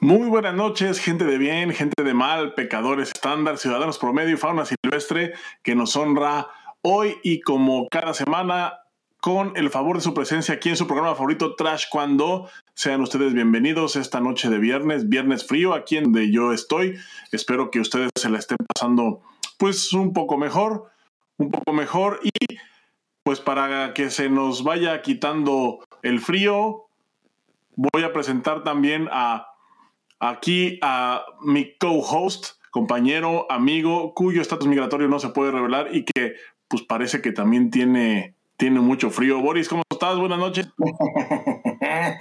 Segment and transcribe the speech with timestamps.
[0.00, 4.64] Muy buenas noches, gente de bien, gente de mal, pecadores estándar, ciudadanos promedio y fauna
[4.64, 6.46] silvestre que nos honra
[6.82, 8.78] hoy y como cada semana
[9.20, 12.48] con el favor de su presencia aquí en su programa favorito Trash Cuando.
[12.74, 16.96] Sean ustedes bienvenidos esta noche de viernes, viernes frío aquí donde yo estoy.
[17.32, 19.22] Espero que ustedes se la estén pasando
[19.58, 20.92] pues un poco mejor,
[21.38, 22.30] un poco mejor y
[23.24, 26.86] pues para que se nos vaya quitando el frío,
[27.74, 29.48] voy a presentar también a
[30.20, 36.34] aquí a mi co-host, compañero, amigo, cuyo estatus migratorio no se puede revelar y que
[36.68, 39.40] pues parece que también tiene, tiene mucho frío.
[39.40, 40.18] Boris, ¿cómo estás?
[40.18, 40.68] Buenas noches.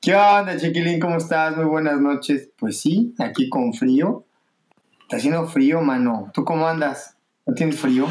[0.00, 1.00] ¿Qué onda, chiquilín?
[1.00, 1.56] ¿Cómo estás?
[1.56, 2.50] Muy buenas noches.
[2.58, 4.24] Pues sí, aquí con frío.
[5.02, 6.30] Está haciendo frío, mano.
[6.32, 7.16] ¿Tú cómo andas?
[7.46, 8.06] ¿No tienes frío?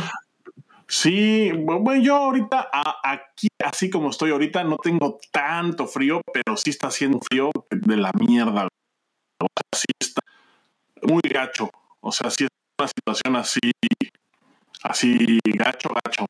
[0.87, 2.69] Sí, bueno, yo ahorita,
[3.03, 7.95] aquí, así como estoy ahorita, no tengo tanto frío, pero sí está haciendo frío de
[7.95, 8.67] la mierda.
[9.41, 10.21] O sea, sí está
[11.01, 11.69] muy gacho.
[11.99, 13.59] O sea, sí es una situación así,
[14.83, 16.25] así gacho, gacho.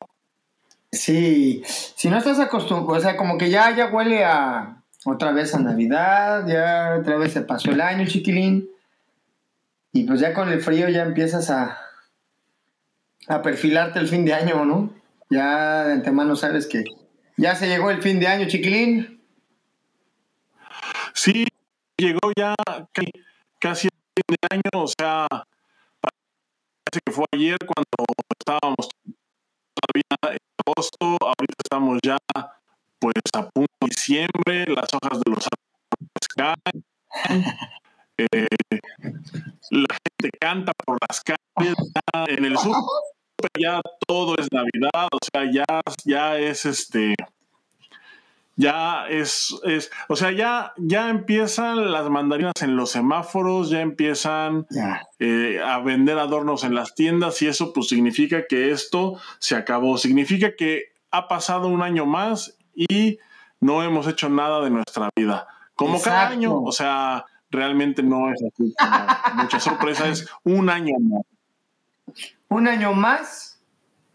[0.91, 5.55] Sí, si no estás acostumbrado, o sea, como que ya, ya huele a otra vez
[5.55, 8.69] a Navidad, ya otra vez se pasó el año, chiquilín.
[9.93, 11.79] Y pues ya con el frío ya empiezas a,
[13.27, 14.93] a perfilarte el fin de año, ¿no?
[15.29, 16.83] Ya de antemano sabes que
[17.37, 19.21] ya se llegó el fin de año, chiquilín.
[21.13, 21.45] Sí,
[22.01, 22.55] llegó ya
[23.59, 28.05] casi, el fin de año, o sea, parece que fue ayer cuando
[28.39, 28.89] estábamos
[29.75, 32.17] todavía en agosto, ahorita estamos ya
[32.99, 36.85] pues a punto de diciembre, las hojas de los árboles caen,
[38.17, 38.47] eh,
[39.71, 41.75] la gente canta por las calles,
[42.27, 42.75] en el sur
[43.59, 47.15] ya todo es Navidad, o sea, ya, ya es este,
[48.55, 54.67] ya es, es, o sea, ya, ya empiezan las mandarinas en los semáforos, ya empiezan
[55.19, 59.97] eh, a vender adornos en las tiendas y eso pues significa que esto se acabó,
[59.97, 63.19] significa que ha pasado un año más y
[63.59, 65.47] no hemos hecho nada de nuestra vida.
[65.75, 68.73] Como cada año, o sea, realmente no es así.
[69.35, 71.23] mucha sorpresa, es un año más.
[72.49, 73.61] Un año más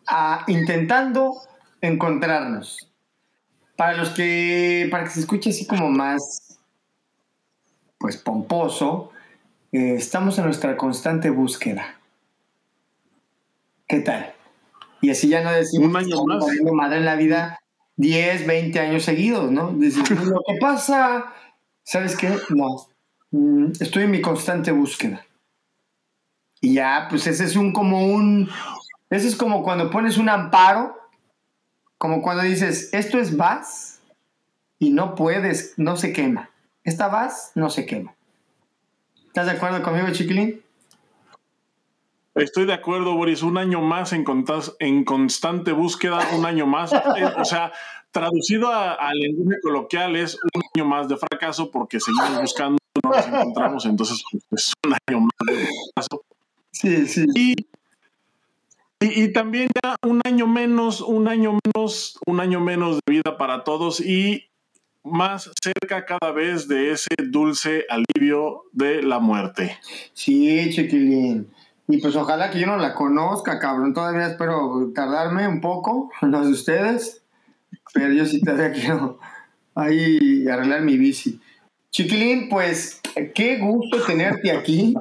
[0.06, 1.34] a, intentando
[1.81, 2.85] encontrarnos.
[3.76, 6.59] Para los que, para que se escuche así como más,
[7.98, 9.12] pues pomposo,
[9.72, 11.97] eh, estamos en nuestra constante búsqueda.
[13.86, 14.34] ¿Qué tal?
[15.00, 16.44] Y así ya no decimos un año más.
[16.72, 17.60] madre en la vida
[17.97, 19.72] 10, 20 años seguidos, ¿no?
[19.72, 21.32] lo que pasa,
[21.82, 22.36] ¿sabes qué?
[22.50, 22.88] No,
[23.31, 25.25] mm, estoy en mi constante búsqueda.
[26.60, 28.48] Y ya, pues ese es un como un,
[29.10, 30.97] ese es como cuando pones un amparo
[31.99, 34.01] como cuando dices, esto es vas
[34.79, 36.51] y no puedes, no se quema.
[36.84, 38.15] Esta vas no se quema.
[39.27, 40.62] ¿Estás de acuerdo conmigo, Chiquilín?
[42.34, 43.43] Estoy de acuerdo, Boris.
[43.43, 44.25] Un año más en,
[44.79, 46.93] en constante búsqueda, un año más.
[47.39, 47.73] O sea,
[48.17, 53.27] traducido al lenguaje coloquial es un año más de fracaso porque seguimos buscando, no nos
[53.27, 56.23] encontramos, entonces pues, es un año más de fracaso.
[56.73, 57.27] Sí, sí.
[57.34, 57.55] Y
[59.01, 63.62] y, también ya un año menos, un año menos, un año menos de vida para
[63.62, 64.45] todos y
[65.05, 69.79] más cerca cada vez de ese dulce alivio de la muerte.
[70.15, 71.49] Sí, chiquilín.
[71.89, 73.95] Y pues ojalá que yo no la conozca, cabrón.
[73.95, 77.23] Todavía espero tardarme un poco, no de ustedes,
[77.93, 79.19] pero yo sí todavía quiero
[79.75, 81.41] ahí arreglar mi bici.
[81.91, 83.01] Chiquilín, pues
[83.34, 84.95] qué gusto tenerte aquí.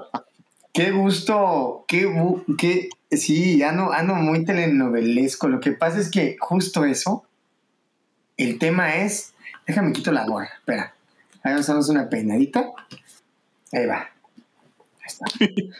[0.75, 2.05] Qué gusto, qué,
[2.57, 5.47] qué, sí, ando, ando muy telenovelesco.
[5.47, 7.23] Lo que pasa es que justo eso,
[8.35, 9.33] el tema es,
[9.65, 10.93] déjame quito la gorra, espera,
[11.43, 12.73] ahí vamos una peinadita,
[13.71, 14.09] ahí va.
[14.99, 15.25] Ahí está.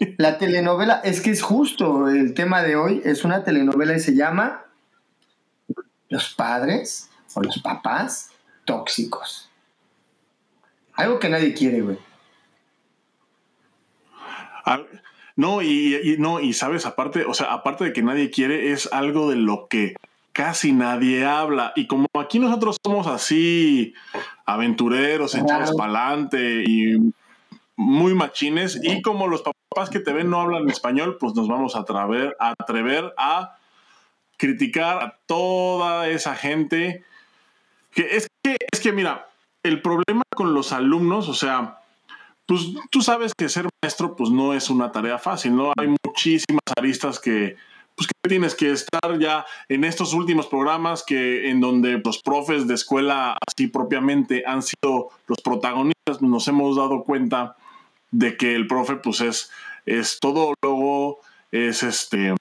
[0.18, 4.16] La telenovela, es que es justo el tema de hoy, es una telenovela y se
[4.16, 4.64] llama
[6.08, 8.30] Los padres o los papás
[8.64, 9.50] tóxicos.
[10.94, 11.98] Algo que nadie quiere, güey.
[15.36, 19.30] No, y, no, y sabes, aparte, o sea, aparte de que nadie quiere, es algo
[19.30, 19.96] de lo que
[20.32, 21.74] casi nadie habla.
[21.76, 23.94] Y como aquí nosotros somos así
[24.46, 27.14] aventureros, echados para adelante y
[27.76, 31.76] muy machines, y como los papás que te ven no hablan español, pues nos vamos
[31.76, 33.58] a atrever, a atrever a
[34.38, 37.04] criticar a toda esa gente.
[37.92, 39.30] Que es que, es que, mira,
[39.64, 41.80] el problema con los alumnos, o sea,
[42.46, 42.62] pues
[42.92, 45.74] tú sabes que ser maestro pues no es una tarea fácil, ¿no?
[45.78, 47.56] Hay muchísimas aristas que
[47.96, 52.68] pues que tienes que estar ya en estos últimos programas que en donde los profes
[52.68, 57.56] de escuela así propiamente han sido los protagonistas, nos hemos dado cuenta
[58.12, 59.50] de que el profe pues es,
[59.86, 61.20] es todólogo,
[61.52, 62.36] es este,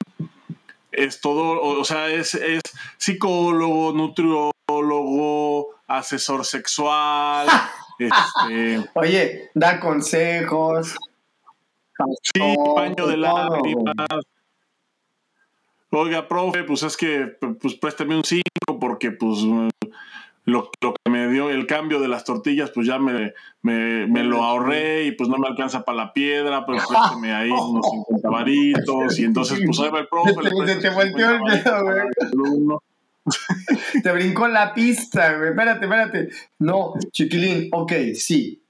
[0.90, 2.62] es todo, o sea, es, es
[2.96, 7.46] psicólogo, nutriólogo, asesor sexual,
[7.98, 10.96] este, Oye, da consejos.
[12.22, 12.40] Sí,
[12.74, 13.94] baño de lágrimas.
[15.90, 18.42] Oiga, profe, pues es que pues préstame un 5
[18.80, 19.38] porque pues
[20.44, 23.32] lo, lo, que me dio el cambio de las tortillas, pues ya me,
[23.62, 27.50] me, me lo ahorré y pues no me alcanza para la piedra, pero préstame ahí
[27.50, 30.32] unos 50 varitos y entonces pues ahí va el profe.
[30.32, 32.78] Se te, te volteó el dedo, güey.
[34.02, 35.50] Te brincó la pista, güey.
[35.50, 36.28] Espérate, espérate.
[36.58, 38.62] No, chiquilín, ok, sí.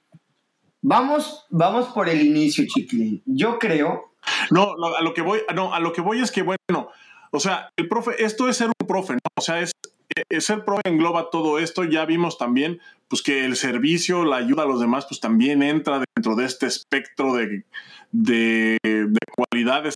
[0.83, 3.23] Vamos, vamos por el inicio, chiquilín.
[3.25, 4.15] Yo creo.
[4.51, 6.89] No, a lo que voy, no, a lo que voy es que, bueno,
[7.31, 9.21] o sea, el profe, esto es ser un profe, ¿no?
[9.37, 9.73] O sea, es,
[10.29, 11.85] es ser profe engloba todo esto.
[11.85, 16.03] Ya vimos también, pues, que el servicio, la ayuda a los demás, pues también entra
[16.15, 17.65] dentro de este espectro de,
[18.12, 19.95] de, de cualidades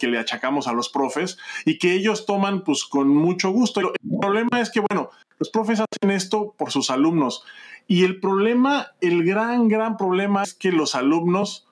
[0.00, 3.80] que le achacamos a los profes y que ellos toman pues con mucho gusto.
[3.80, 7.44] El problema es que, bueno, los profes hacen esto por sus alumnos
[7.86, 11.68] y el problema, el gran, gran problema es que los alumnos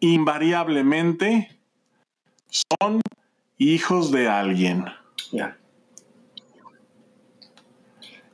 [0.00, 1.56] invariablemente
[2.48, 3.00] son
[3.58, 4.86] hijos de alguien.
[5.32, 5.56] Ya.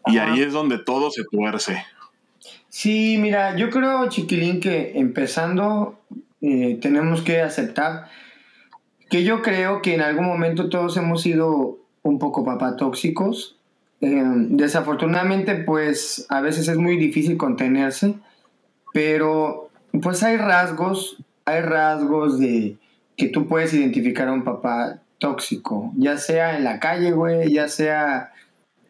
[0.06, 1.84] Y ahí es donde todo se tuerce.
[2.68, 5.98] Sí, mira, yo creo, chiquilín, que empezando
[6.40, 8.08] eh, tenemos que aceptar
[9.08, 13.56] que yo creo que en algún momento todos hemos sido un poco papatóxicos.
[14.00, 18.14] Eh, desafortunadamente, pues a veces es muy difícil contenerse,
[18.92, 19.70] pero
[20.02, 22.76] pues hay rasgos, hay rasgos de
[23.16, 27.68] que tú puedes identificar a un papá tóxico, ya sea en la calle, güey, ya
[27.68, 28.32] sea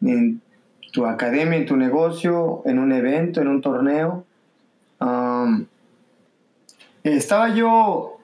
[0.01, 0.41] en
[0.93, 4.25] tu academia, en tu negocio, en un evento, en un torneo.
[7.05, 8.16] Estaba yo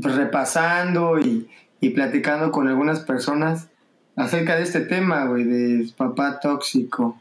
[0.00, 1.48] pues, repasando y,
[1.80, 3.68] y, platicando con algunas personas
[4.16, 7.20] acerca de este tema, güey, de papá tóxico.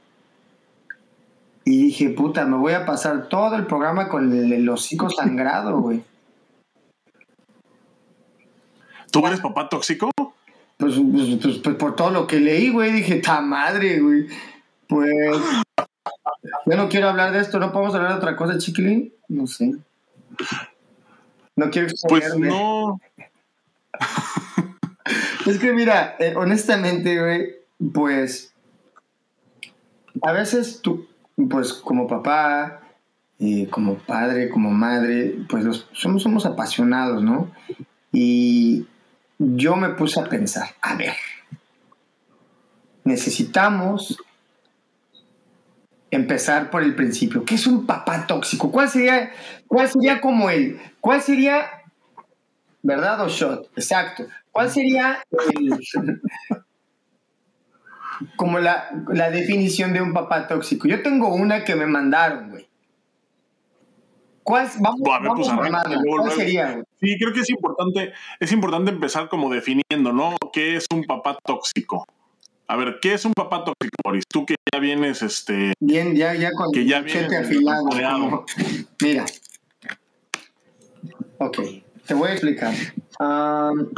[1.63, 5.79] Y dije, puta, me voy a pasar todo el programa con el, el hocico sangrado,
[5.79, 6.03] güey.
[9.11, 10.11] ¿Tú eres papá tóxico?
[10.77, 14.27] Pues, pues, pues, pues, por todo lo que leí, güey, dije, ta madre, güey.
[14.87, 15.37] Pues.
[16.65, 19.13] Yo no quiero hablar de esto, ¿no podemos hablar de otra cosa, chiquilín?
[19.27, 19.73] No sé.
[21.57, 23.01] No quiero Pues no.
[25.47, 27.55] es que mira, eh, honestamente, güey,
[27.93, 28.53] pues
[30.21, 31.07] a veces tú,
[31.49, 32.81] pues como papá,
[33.39, 37.51] eh, como padre, como madre, pues los, somos, somos apasionados, ¿no?
[38.11, 38.85] Y
[39.39, 41.15] yo me puse a pensar, a ver,
[43.03, 44.19] necesitamos
[46.11, 47.43] empezar por el principio.
[47.43, 48.71] ¿Qué es un papá tóxico?
[48.71, 49.31] ¿Cuál sería,
[49.67, 50.79] cuál sería como él?
[51.01, 51.65] ¿Cuál sería,
[52.81, 53.69] verdad o shot?
[53.75, 54.25] Exacto.
[54.51, 55.23] ¿Cuál sería
[55.53, 55.79] el,
[58.35, 60.87] como la, la, definición de un papá tóxico?
[60.87, 62.67] Yo tengo una que me mandaron, güey.
[64.43, 66.01] ¿Cuál, vamos, arranca, mamando.
[66.01, 66.83] luego, ¿Cuál sería, güey?
[67.01, 70.37] Sí, creo que es importante, es importante empezar como definiendo, ¿no?
[70.53, 72.07] ¿Qué es un papá tóxico?
[72.67, 74.25] A ver, ¿qué es un papá tóxico, Boris?
[74.27, 78.19] Tú que ya vienes, este, Bien, ya, ya con Que ya el machete viene afilado.
[78.19, 78.45] como-
[79.01, 79.25] Mira.
[81.37, 81.59] Ok,
[82.05, 82.73] te voy a explicar.
[83.19, 83.89] Am,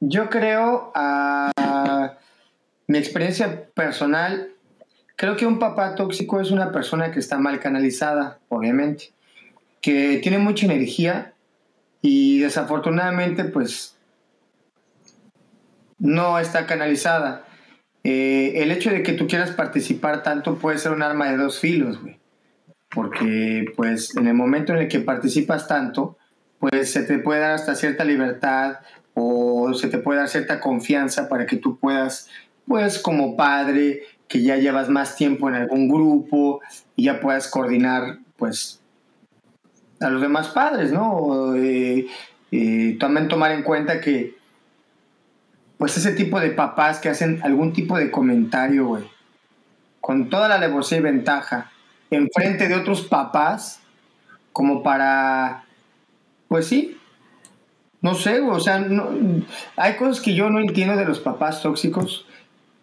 [0.00, 2.18] yo creo, a
[2.88, 4.50] mi experiencia personal,
[5.16, 9.12] creo que un papá tóxico es una persona que está mal canalizada, obviamente,
[9.80, 11.32] que tiene mucha energía
[12.02, 13.96] y desafortunadamente, pues,
[15.98, 17.46] no está canalizada.
[18.04, 21.58] Eh, el hecho de que tú quieras participar tanto puede ser un arma de dos
[21.58, 22.18] filos, güey.
[22.90, 26.16] Porque, pues, en el momento en el que participas tanto,
[26.58, 28.78] pues se te puede dar hasta cierta libertad
[29.14, 32.28] o se te puede dar cierta confianza para que tú puedas,
[32.66, 36.60] pues, como padre, que ya llevas más tiempo en algún grupo
[36.96, 38.80] y ya puedas coordinar, pues,
[40.00, 41.54] a los demás padres, ¿no?
[41.56, 42.06] Eh,
[42.52, 44.34] eh, también tomar en cuenta que
[45.84, 49.04] pues ese tipo de papás que hacen algún tipo de comentario, güey,
[50.00, 51.72] con toda la alevosía y ventaja,
[52.10, 53.80] enfrente de otros papás,
[54.50, 55.66] como para,
[56.48, 56.98] pues sí,
[58.00, 58.82] no sé, güey, o sea,
[59.76, 62.24] hay cosas que yo no entiendo de los papás tóxicos,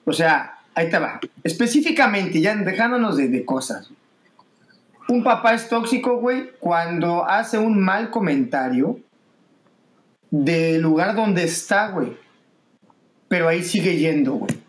[0.06, 3.90] o sea, ahí te va, específicamente, ya dejándonos de, de cosas.
[5.10, 9.00] Un papá es tóxico, güey, cuando hace un mal comentario
[10.30, 12.16] del lugar donde está, güey.
[13.32, 14.62] Pero ahí sigue yendo, güey.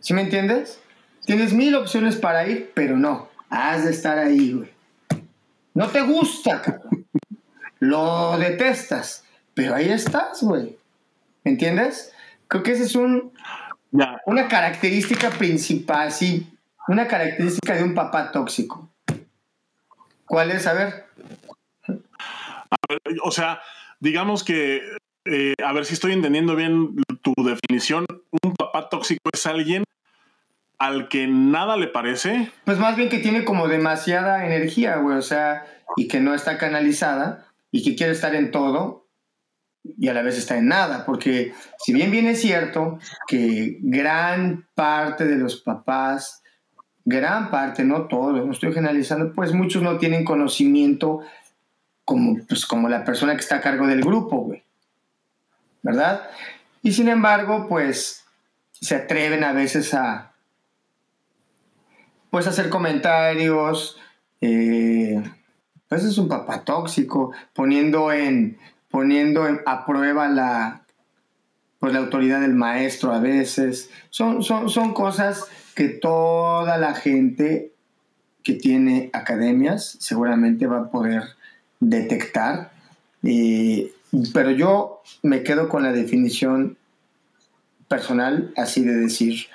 [0.00, 0.80] ¿Sí me entiendes?
[1.24, 4.68] Tienes mil opciones para ir, pero no, has de estar ahí, güey.
[5.74, 7.06] No te gusta, cabrón.
[7.78, 9.22] Lo detestas,
[9.54, 10.76] pero ahí estás, güey.
[11.44, 12.12] ¿Me entiendes?
[12.48, 13.32] Creo que esa es un,
[14.26, 16.52] una característica principal, sí,
[16.88, 18.90] una característica de un papá tóxico.
[20.24, 20.66] ¿Cuál es?
[20.66, 21.06] A ver.
[23.22, 23.60] o sea,
[24.00, 24.82] digamos que,
[25.24, 28.06] eh, a ver si estoy entendiendo bien tu definición,
[28.42, 29.84] un papá tóxico es alguien
[30.78, 32.50] al que nada le parece.
[32.64, 35.64] Pues más bien que tiene como demasiada energía, güey, o sea,
[35.96, 39.06] y que no está canalizada y que quiere estar en todo
[39.84, 44.66] y a la vez está en nada, porque si bien bien es cierto que gran
[44.74, 46.42] parte de los papás,
[47.04, 51.20] gran parte, no todos, no estoy generalizando, pues muchos no tienen conocimiento
[52.04, 54.62] como, pues, como la persona que está a cargo del grupo, güey.
[55.82, 56.30] ¿Verdad?
[56.82, 58.24] Y sin embargo, pues
[58.72, 60.32] se atreven a veces a,
[62.30, 63.98] pues, hacer comentarios,
[64.40, 65.22] eh,
[65.88, 68.58] pues es un papá tóxico, poniendo en,
[68.90, 70.82] poniendo a prueba la,
[71.78, 73.90] pues, la autoridad del maestro a veces.
[74.10, 77.72] Son, son, son cosas que toda la gente
[78.42, 81.22] que tiene academias seguramente va a poder
[81.80, 82.72] detectar.
[83.22, 86.76] Pero yo me quedo con la definición
[87.88, 89.46] personal, así de decir,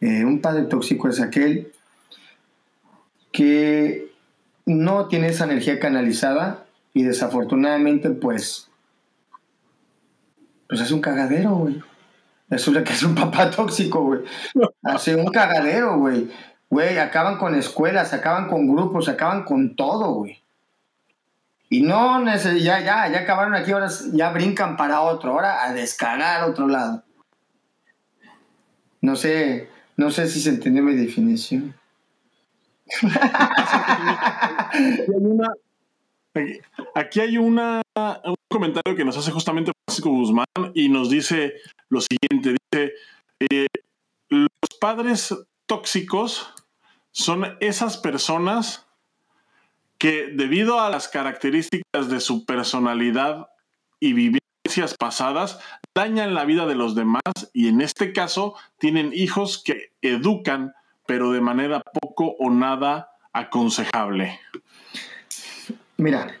[0.00, 1.72] eh, un padre tóxico es aquel
[3.32, 4.12] que
[4.64, 8.66] no tiene esa energía canalizada y desafortunadamente pues
[10.68, 11.80] pues es un cagadero, güey.
[12.48, 14.20] Resulta que es un papá tóxico, güey.
[14.82, 16.30] Hace un cagadero, güey.
[16.68, 20.42] Güey, acaban con escuelas, acaban con grupos, acaban con todo, güey.
[21.68, 26.48] Y no, ya, ya, ya acabaron aquí, ahora ya brincan para otro, ahora a descargar
[26.48, 27.02] otro lado.
[29.00, 31.74] No sé, no sé si se entendió mi definición.
[36.94, 37.82] aquí hay una,
[38.24, 41.54] un comentario que nos hace justamente Francisco Guzmán y nos dice
[41.88, 42.92] lo siguiente, dice,
[43.50, 43.66] eh,
[44.28, 44.48] los
[44.80, 45.34] padres
[45.66, 46.52] tóxicos
[47.10, 48.85] son esas personas
[49.98, 53.48] que debido a las características de su personalidad
[54.00, 55.58] y vivencias pasadas,
[55.94, 57.22] dañan la vida de los demás
[57.52, 60.74] y en este caso tienen hijos que educan,
[61.06, 64.40] pero de manera poco o nada aconsejable.
[65.96, 66.36] Mira.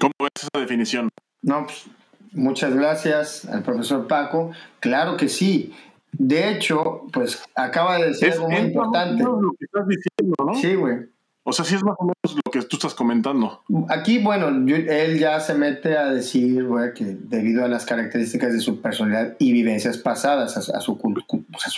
[0.00, 1.08] ¿Cómo es esa definición?
[1.42, 1.84] No, pues,
[2.32, 4.52] muchas gracias al profesor Paco.
[4.80, 5.74] Claro que sí.
[6.12, 9.22] De hecho, pues acaba de decir algo muy importante.
[9.22, 10.54] Lo que estás diciendo, ¿no?
[10.54, 11.13] Sí, güey.
[11.46, 13.62] O sea, sí es más o menos lo que tú estás comentando.
[13.90, 18.60] Aquí, bueno, él ya se mete a decir, güey, que debido a las características de
[18.60, 20.98] su personalidad y vivencias pasadas, a, su,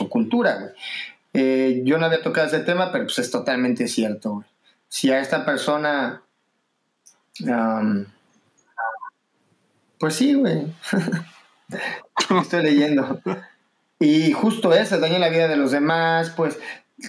[0.09, 0.71] cultura, güey.
[1.35, 4.47] Eh, yo no había tocado ese tema, pero pues es totalmente cierto, güey.
[4.89, 6.23] Si a esta persona...
[9.99, 10.69] pues sí, güey.
[12.41, 13.21] Estoy leyendo.
[13.99, 16.57] Y justo eso, daña la vida de los demás, pues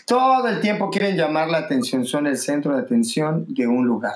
[0.06, 4.16] todo el tiempo quieren llamar la atención, son el centro de atención de un lugar.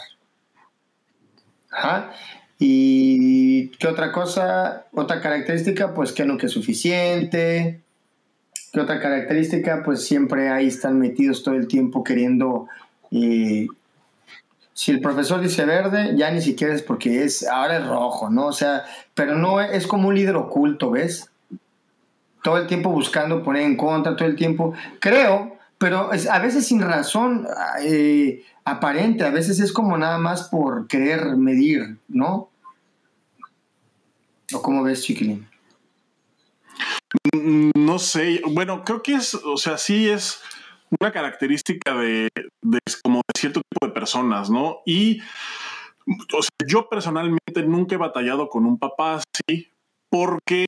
[2.60, 4.86] ¿Y qué otra cosa?
[4.94, 7.82] Otra característica, pues que nunca es suficiente.
[8.72, 9.82] ¿Qué otra característica?
[9.84, 12.68] Pues siempre ahí están metidos todo el tiempo queriendo...
[13.12, 13.68] Eh,
[14.74, 18.48] si el profesor dice verde, ya ni siquiera es porque es, ahora es rojo, ¿no?
[18.48, 21.30] O sea, pero no es como un líder oculto, ¿ves?
[22.42, 24.74] Todo el tiempo buscando poner en contra, todo el tiempo.
[25.00, 27.48] Creo pero a veces sin razón
[27.82, 32.52] eh, aparente, a veces es como nada más por querer medir, ¿no?
[34.54, 35.50] ¿O cómo ves, Chiquilín?
[37.34, 40.44] Mm, no sé, bueno, creo que es, o sea, sí es
[41.00, 42.30] una característica de,
[42.62, 44.82] de como de cierto tipo de personas, ¿no?
[44.86, 45.20] Y,
[46.08, 49.72] o sea, yo personalmente nunca he batallado con un papá así
[50.12, 50.66] porque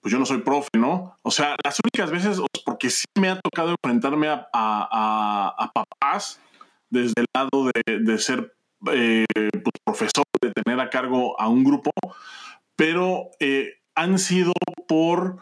[0.00, 1.16] pues yo no soy profe, ¿no?
[1.22, 6.40] O sea, las únicas veces, porque sí me ha tocado enfrentarme a, papás
[6.88, 8.54] desde el lado de, ser
[8.92, 11.90] eh, pues, profesor, de tener a cargo a un grupo,
[12.76, 14.52] pero eh, han sido
[14.88, 15.38] por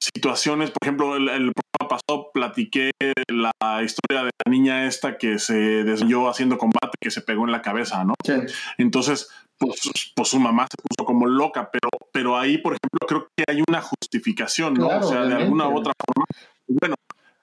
[0.00, 2.92] situaciones, por ejemplo, el, el programa pasado platiqué
[3.28, 7.52] la historia de la niña esta que se desvió haciendo combate, que se pegó en
[7.52, 8.14] la cabeza, ¿no?
[8.24, 8.32] Sí.
[8.78, 13.28] Entonces, pues, pues, su mamá se puso como loca, pero, pero ahí, por ejemplo, creo
[13.36, 14.88] que hay una justificación, ¿no?
[14.88, 16.24] o sea, de alguna u otra forma.
[16.68, 16.94] Bueno,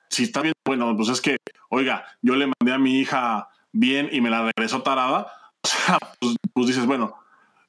[0.09, 1.37] si está bien, bueno, pues es que,
[1.69, 5.27] oiga, yo le mandé a mi hija bien y me la regresó tarada,
[5.63, 7.15] o sea, pues, pues dices, bueno,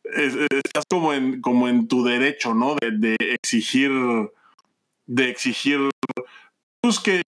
[0.05, 2.76] estás como en, como en tu derecho, ¿no?
[2.76, 3.91] De, exigir,
[5.07, 5.91] de exigir,
[6.81, 7.23] pues que,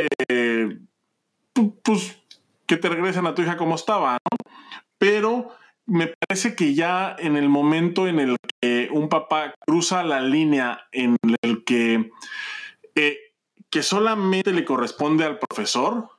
[1.82, 2.18] pues,
[2.66, 4.52] que te regresen a tu hija como estaba, ¿no?
[4.98, 5.57] Pero
[5.88, 10.86] me parece que ya en el momento en el que un papá cruza la línea
[10.92, 12.10] en el que,
[12.94, 13.18] eh,
[13.70, 16.10] que solamente le corresponde al profesor,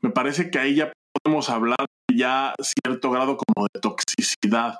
[0.00, 4.78] me parece que ahí ya podemos hablar de ya cierto grado como de toxicidad.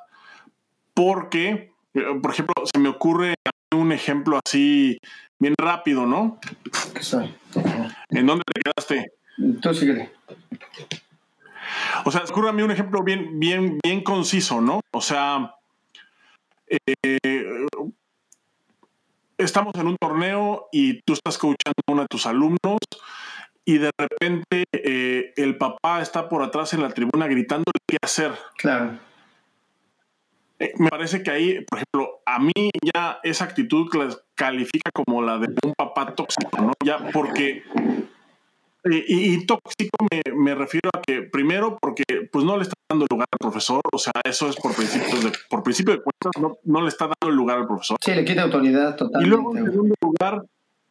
[0.95, 3.35] Porque, eh, por ejemplo, se me ocurre
[3.75, 4.99] un ejemplo así
[5.41, 6.39] bien rápido, ¿no?
[8.11, 9.13] ¿En dónde te quedaste?
[9.61, 10.13] Tú síguele.
[12.05, 12.23] O sea,
[12.53, 14.81] mí un ejemplo bien, bien, bien conciso, ¿no?
[14.93, 15.55] O sea,
[16.67, 17.67] eh,
[19.39, 22.79] estamos en un torneo y tú estás coachando a uno de tus alumnos
[23.65, 28.33] y de repente eh, el papá está por atrás en la tribuna gritando qué hacer.
[28.57, 28.99] Claro.
[30.59, 33.89] Eh, me parece que ahí, por ejemplo, a mí ya esa actitud
[34.35, 36.73] califica como la de un papá tóxico, ¿no?
[36.85, 37.63] Ya porque
[38.85, 39.97] y, tóxico
[40.35, 43.99] me, refiero a que, primero, porque pues no le está dando lugar al profesor, o
[43.99, 47.37] sea, eso es por principio de, por principio de cuentas, no, le está dando el
[47.37, 47.99] lugar al profesor.
[48.01, 49.27] Sí, le quita autoridad totalmente.
[49.27, 50.43] Y luego, en segundo lugar,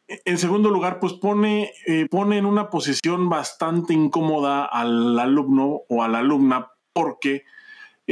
[0.06, 6.02] en segundo lugar pues pone, eh, pone en una posición bastante incómoda al alumno o
[6.02, 7.44] a la alumna, porque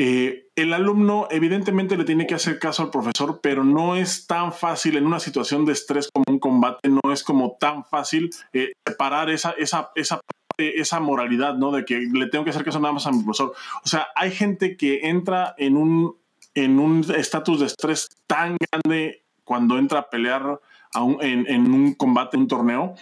[0.01, 4.53] eh, el alumno evidentemente le tiene que hacer caso al profesor, pero no es tan
[4.53, 8.71] fácil en una situación de estrés como un combate, no es como tan fácil eh,
[8.87, 10.21] separar esa, esa, esa,
[10.57, 11.73] esa moralidad, ¿no?
[11.73, 13.55] De que le tengo que hacer caso nada más a mi profesor.
[13.85, 16.15] O sea, hay gente que entra en un
[16.55, 20.61] en un estatus de estrés tan grande cuando entra a pelear
[20.95, 22.95] en, un combate, en un torneo,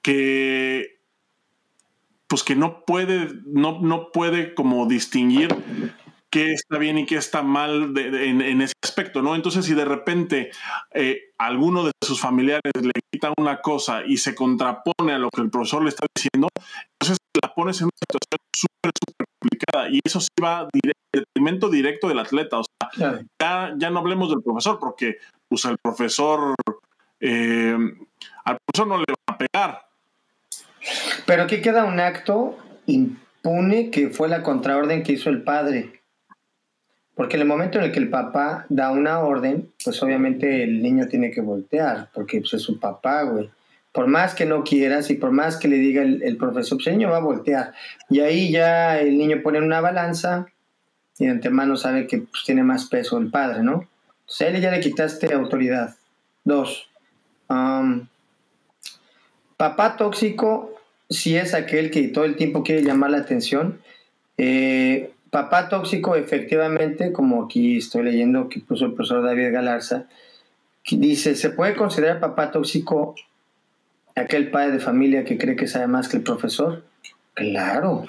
[0.00, 1.00] que
[2.28, 5.54] pues que no puede, no, no puede como distinguir
[6.34, 9.36] qué está bien y qué está mal en, ese aspecto, ¿no?
[9.36, 10.50] Entonces, si de repente
[10.92, 15.42] eh, alguno de sus familiares le quita una cosa y se contrapone a lo que
[15.42, 16.48] el profesor le está diciendo,
[16.98, 21.70] entonces la pones en una situación súper, súper complicada y eso sí va directo, detrimento
[21.70, 22.58] directo del atleta.
[22.58, 22.64] O
[22.96, 25.18] sea, ya, no hablemos del profesor porque
[25.48, 26.56] pues el profesor,
[27.20, 27.76] eh,
[28.44, 29.86] al profesor no le va a pegar.
[31.26, 36.00] Pero aquí queda un acto impune que fue la contraorden que hizo el padre.
[37.14, 40.82] Porque en el momento en el que el papá da una orden, pues obviamente el
[40.82, 43.50] niño tiene que voltear, porque pues, es su papá, güey.
[43.92, 46.94] Por más que no quieras y por más que le diga el, profesor, pues el
[46.94, 47.72] niño va a voltear.
[48.10, 50.46] Y ahí ya el niño pone una balanza
[51.16, 53.86] y de antemano sabe que pues, tiene más peso el padre, ¿no?
[54.22, 55.94] Entonces a él ya le quitaste autoridad.
[56.42, 56.88] Dos,
[59.56, 60.74] papá tóxico,
[61.08, 63.80] si es aquel que todo el tiempo quiere llamar la atención,
[64.36, 70.04] eh, Papá tóxico, efectivamente, como aquí estoy leyendo que puso el profesor David Galarza,
[70.88, 73.16] dice, ¿se puede considerar papá tóxico
[74.14, 76.84] aquel padre de familia que cree que sabe más que el profesor?
[77.34, 78.06] Claro.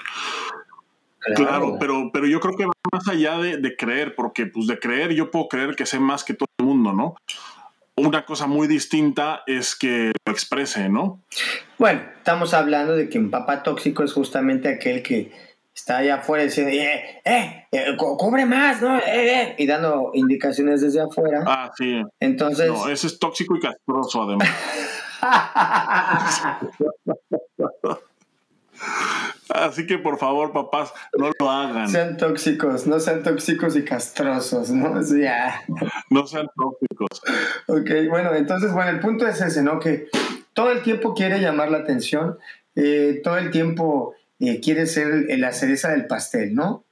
[1.34, 5.12] Claro, pero, pero yo creo que va más allá de, creer, porque pues de creer
[5.12, 7.16] yo puedo creer que sé más que todo el mundo, ¿no?
[7.96, 11.20] Una cosa muy distinta es que lo exprese, ¿no?
[11.76, 15.32] Bueno, estamos hablando de que un papá tóxico es justamente aquel que
[15.76, 18.96] está allá afuera diciendo, eh, eh, eh cobre más, ¿no?
[18.98, 21.44] Eh, eh, y dando indicaciones desde afuera.
[21.46, 22.02] Ah, sí.
[22.18, 22.68] Entonces.
[22.68, 24.48] No, ese es tóxico y castroso, además.
[29.48, 31.88] Así que por favor, papás, no lo hagan.
[31.88, 35.00] Sean tóxicos, no sean tóxicos y castrosos, ¿no?
[35.16, 35.62] Ya.
[36.10, 37.22] No sean tóxicos.
[37.68, 39.78] Ok, bueno, entonces, bueno, el punto es ese, ¿no?
[39.78, 40.08] Que
[40.52, 42.38] todo el tiempo quiere llamar la atención,
[43.22, 46.84] todo el tiempo eh, quiere ser la cereza del pastel, ¿no?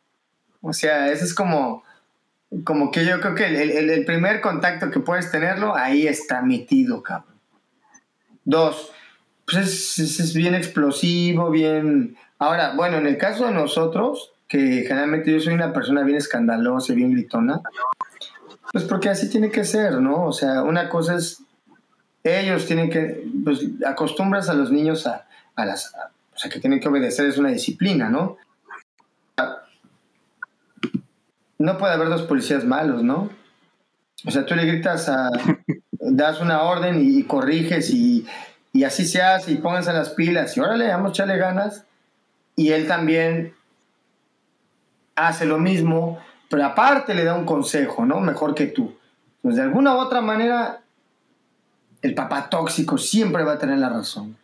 [0.62, 1.84] O sea, ese es como,
[2.64, 7.34] como que yo creo que el, primer contacto que puedes tenerlo, ahí está metido, cabrón.
[8.44, 8.92] Dos,
[9.44, 12.16] pues es, bien explosivo, bien...
[12.38, 16.92] Ahora, bueno, en el caso de nosotros, que generalmente yo soy una persona bien escandalosa
[16.92, 17.60] y bien gritona,
[18.72, 20.24] pues porque así tiene que ser, ¿no?
[20.24, 21.42] O sea, una cosa es,
[22.22, 25.94] ellos tienen que, pues acostumbras a los niños a, a las,
[26.34, 28.36] o sea, que tienen que obedecer es una disciplina, ¿no?
[31.58, 33.30] No puede haber dos policías malos, ¿no?
[34.26, 35.30] O sea, tú le gritas a,
[35.92, 38.26] das una orden y, corriges y,
[38.84, 41.84] así se hace y pónganse las pilas y órale, vamos a echarle ganas.
[42.56, 43.54] Y él también
[45.14, 46.18] hace lo mismo,
[46.48, 48.20] pero aparte le da un consejo, ¿no?
[48.20, 48.96] Mejor que tú.
[49.42, 50.80] Pues de alguna u otra manera,
[52.02, 54.36] el papá tóxico siempre va a tener la razón.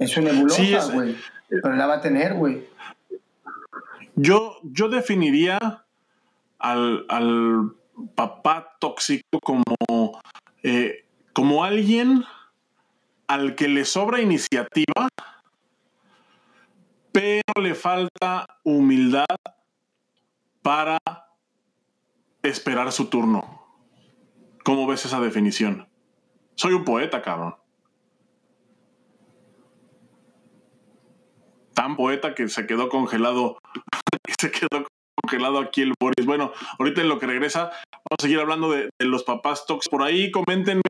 [0.00, 1.14] Es una nebulosa, güey.
[1.48, 2.66] pero la va a tener, güey.
[4.16, 5.84] Yo, yo definiría
[6.58, 7.74] al, al
[8.14, 10.20] papá tóxico como,
[10.62, 12.24] eh, como alguien
[13.28, 15.08] al que le sobra iniciativa,
[17.12, 19.26] pero le falta humildad
[20.62, 20.98] para
[22.42, 23.60] esperar su turno.
[24.64, 25.88] ¿Cómo ves esa definición?
[26.54, 27.59] Soy un poeta, cabrón.
[31.80, 33.56] Tan poeta que se quedó congelado,
[34.38, 36.26] se quedó congelado aquí el Boris.
[36.26, 39.88] Bueno, ahorita en lo que regresa, vamos a seguir hablando de, los papás tox.
[39.88, 40.82] Por ahí coméntenme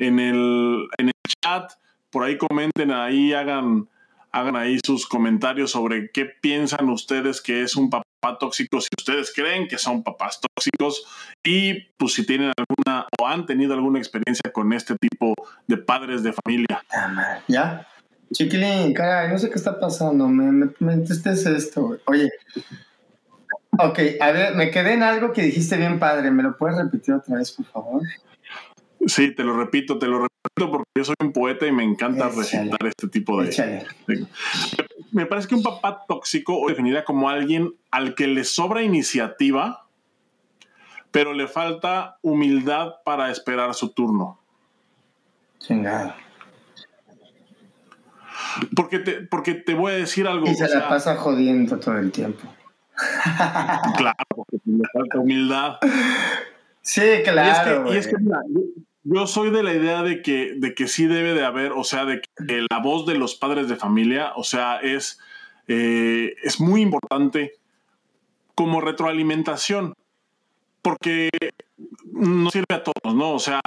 [0.00, 1.74] en el, en el chat,
[2.10, 3.88] por ahí comenten, ahí hagan,
[4.32, 9.32] hagan ahí sus comentarios sobre qué piensan ustedes que es un papá tóxico, si ustedes
[9.32, 11.06] creen que son papás tóxicos
[11.44, 15.32] y pues si tienen alguna o han tenido alguna experiencia con este tipo
[15.68, 16.82] de padres de familia.
[17.46, 17.86] ¿Ya?
[18.34, 22.32] Chiquilín, caray, no sé qué está pasando, me, me, me esto, Oye,
[23.78, 27.14] ok, a ver, me quedé en algo que dijiste bien padre, ¿me lo puedes repetir
[27.14, 28.02] otra vez, por favor?
[29.06, 32.28] Sí, te lo repito, te lo repito porque yo soy un poeta y me encanta
[32.28, 33.86] recitar este tipo de,
[35.12, 39.86] Me parece que un papá tóxico o definida como alguien al que le sobra iniciativa,
[41.12, 44.40] pero le falta humildad para esperar su turno.
[45.60, 46.16] Chingada.
[48.74, 50.46] Porque te, porque te voy a decir algo.
[50.46, 52.42] Y se la pasa jodiendo todo el tiempo.
[53.96, 55.78] claro, porque le falta humildad.
[56.80, 57.92] Sí, claro.
[57.92, 58.16] Y es que,
[59.04, 62.04] yo soy de la idea de que, de que sí debe de haber, o sea,
[62.04, 65.20] de que la voz de los padres de familia, o sea, es,
[65.68, 67.52] eh, es muy importante
[68.54, 69.94] como retroalimentación,
[70.80, 71.30] porque
[72.12, 73.32] no sirve a todos, ¿no?
[73.32, 73.60] O sea,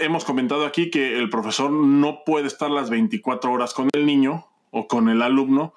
[0.00, 4.46] hemos comentado aquí que el profesor no puede estar las 24 horas con el niño
[4.70, 5.74] o con el alumno,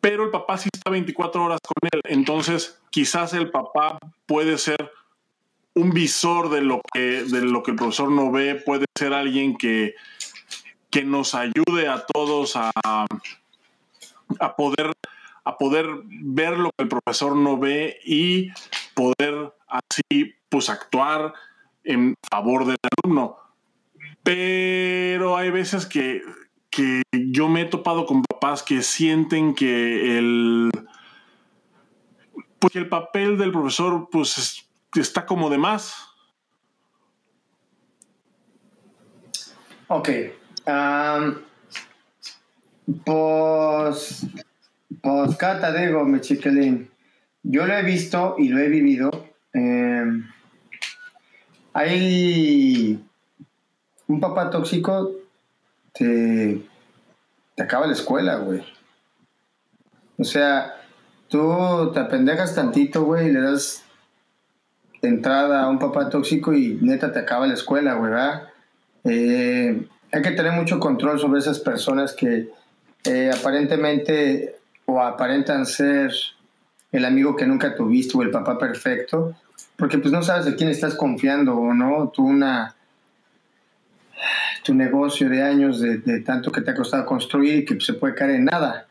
[0.00, 4.90] pero el papá sí está 24 horas con él, entonces quizás el papá puede ser
[5.74, 9.56] un visor de lo que, de lo que el profesor no ve, puede ser alguien
[9.56, 9.94] que,
[10.90, 14.92] que nos ayude a todos a, a, poder,
[15.44, 18.50] a poder ver lo que el profesor no ve y
[18.94, 21.34] poder así pues actuar
[21.84, 23.36] en favor del alumno.
[24.22, 26.22] Pero hay veces que,
[26.70, 30.70] que yo me he topado con papás que sienten que el,
[32.58, 35.94] pues el papel del profesor pues está como de más.
[39.88, 40.08] Ok.
[43.04, 44.26] pues,
[45.02, 46.06] pues, Cata, digo,
[47.42, 49.10] yo lo he visto y lo he vivido.
[49.52, 50.28] Em,
[51.80, 53.02] hay
[54.06, 55.12] un papá tóxico,
[55.92, 56.60] te,
[57.54, 58.62] te acaba la escuela, güey.
[60.18, 60.76] O sea,
[61.28, 63.82] tú te apendejas tantito, güey, y le das
[65.00, 68.48] entrada a un papá tóxico y neta te acaba la escuela, güey, ¿verdad?
[69.04, 72.50] Eh, hay que tener mucho control sobre esas personas que
[73.04, 76.12] eh, aparentemente o aparentan ser
[76.92, 79.34] el amigo que nunca tuviste o el papá perfecto,
[79.80, 82.76] porque pues no sabes de quién estás confiando o no, tú una
[84.62, 88.14] tu negocio de años de, de tanto que te ha costado construir que se puede
[88.14, 88.86] caer en nada.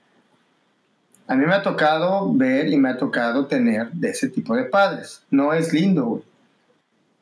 [1.28, 4.63] A mí me ha tocado ver y me ha tocado tener de ese tipo de
[4.63, 5.21] padres.
[5.30, 6.23] No es lindo, güey.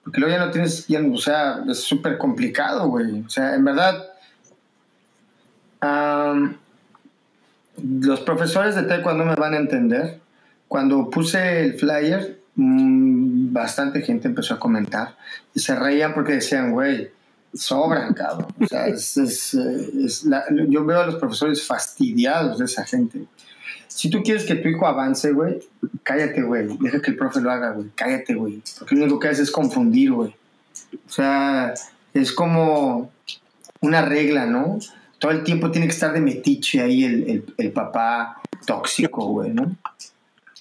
[0.02, 3.20] Porque luego ya no tienes, o sea, es súper complicado, güey.
[3.20, 4.06] O sea, en verdad,
[7.84, 10.22] los profesores de taekwondo me van a entender.
[10.70, 15.16] Cuando puse el flyer, mm, bastante gente empezó a comentar
[15.54, 17.10] y se reían porque decían, güey,
[17.54, 18.54] sobran, cabrón.
[18.60, 18.88] O sea,
[20.68, 23.26] yo veo a los profesores fastidiados de esa gente.
[23.88, 25.60] Si tú quieres que tu hijo avance, güey,
[26.04, 26.68] cállate, güey.
[26.80, 27.90] Deja que el profe lo haga, güey.
[27.96, 28.62] Cállate, güey.
[28.78, 30.36] Porque lo único que hace es confundir, güey.
[30.94, 31.74] O sea,
[32.14, 33.12] es como
[33.82, 34.80] una regla, ¿no?
[35.20, 37.04] Todo el tiempo tiene que estar de metiche ahí
[37.58, 39.76] el, papá tóxico, güey, ¿no?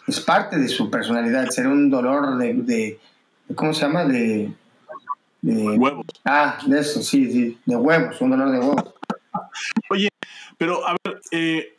[0.06, 3.00] Es parte de su personalidad, ser un dolor de, de,
[3.54, 4.04] ¿cómo se llama?
[4.04, 4.52] De,
[5.42, 6.06] de, huevos.
[6.24, 8.94] Ah, de eso, sí, sí, de huevos, un dolor de huevos.
[9.90, 10.08] Oye,
[10.58, 11.74] pero a ver, eh,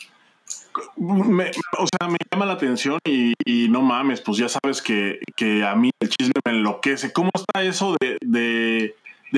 [0.98, 3.34] o sea, me llama la atención y,
[3.70, 5.20] no mames, pues ya sabes que,
[5.66, 7.13] a mí el chisme me enloquece.
[7.13, 8.96] ¿Cómo está eso de,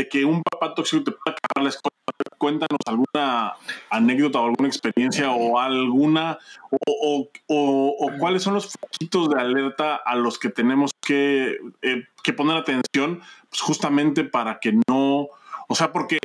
[0.09, 1.95] que un papá tóxico te pueda acabar la escuela?
[2.37, 3.53] Cuéntanos alguna
[3.89, 6.37] anécdota o alguna experiencia o alguna,
[6.69, 7.29] o,
[8.17, 13.21] cuáles son los foquitos de alerta a los que tenemos que, eh, que poner atención,
[13.49, 15.27] pues justamente para que no,
[15.67, 16.19] o sea, porque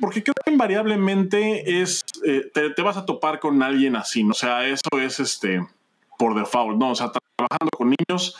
[0.00, 4.30] porque creo que invariablemente es, eh, te, vas a topar con alguien así, ¿no?
[4.30, 5.66] o sea, eso es este,
[6.18, 6.90] por default, ¿no?
[6.90, 8.36] O sea, trabajando con niños,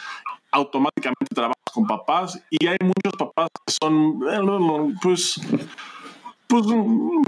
[0.50, 4.18] automáticamente trabajas con papás y hay muchos papás que son,
[5.02, 5.38] pues,
[6.46, 6.64] pues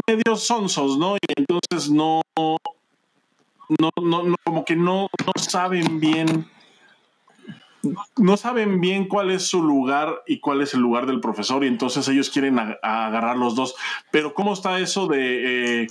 [0.06, 1.16] medio sonsos, ¿no?
[1.16, 6.48] Y entonces no, no, no, como que no, no saben bien
[8.16, 11.68] no saben bien cuál es su lugar y cuál es el lugar del profesor y
[11.68, 13.76] entonces ellos quieren agarrar los dos.
[14.10, 15.86] Pero ¿cómo está eso de, eh,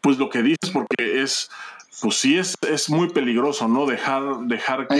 [0.00, 0.70] pues lo que dices?
[0.72, 1.50] Porque es,
[2.00, 3.86] pues sí es, es muy peligroso, ¿no?
[3.86, 4.94] Dejar, dejar que...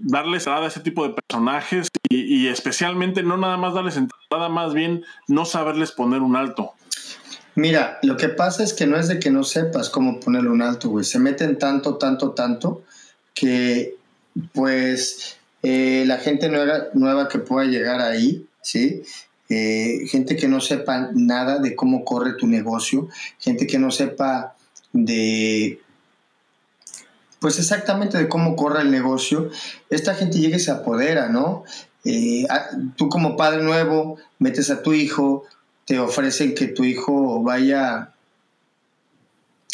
[0.00, 4.48] darles entrada a ese tipo de personajes y, y, especialmente no nada más darles entrada,
[4.48, 6.72] más bien no saberles poner un alto.
[7.54, 10.62] Mira, lo que pasa es que no es de que no sepas cómo ponerle un
[10.62, 11.04] alto, güey.
[11.04, 12.84] Se meten tanto, tanto, tanto
[13.34, 13.96] que
[14.52, 19.02] pues eh, la gente nueva, nueva que pueda llegar ahí, ¿sí?
[19.48, 23.08] Eh, gente que no sepa nada de cómo corre tu negocio,
[23.40, 24.54] gente que no sepa
[24.92, 25.80] de,
[27.40, 29.50] pues exactamente de cómo corre el negocio,
[29.90, 31.64] esta gente llega y se apodera, ¿no?
[32.04, 32.46] Eh,
[32.96, 35.44] tú como padre nuevo metes a tu hijo,
[35.84, 38.12] te ofrecen que tu hijo vaya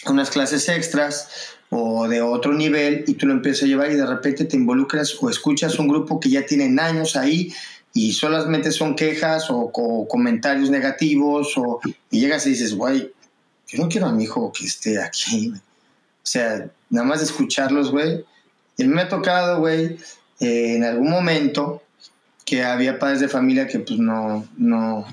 [0.04, 1.28] a unas clases extras
[1.70, 5.16] o de otro nivel y tú lo empiezas a llevar y de repente te involucras
[5.20, 7.52] o escuchas un grupo que ya tienen años ahí
[7.92, 9.70] y solamente son quejas o,
[10.08, 13.12] comentarios negativos o, y llegas y dices, güey,
[13.68, 15.52] yo no quiero a mi hijo que esté aquí.
[16.24, 18.24] O sea, nada más escucharlos, güey.
[18.76, 19.98] Y me ha tocado, güey,
[20.40, 21.82] eh, en algún momento
[22.44, 25.06] que había padres de familia que pues no, no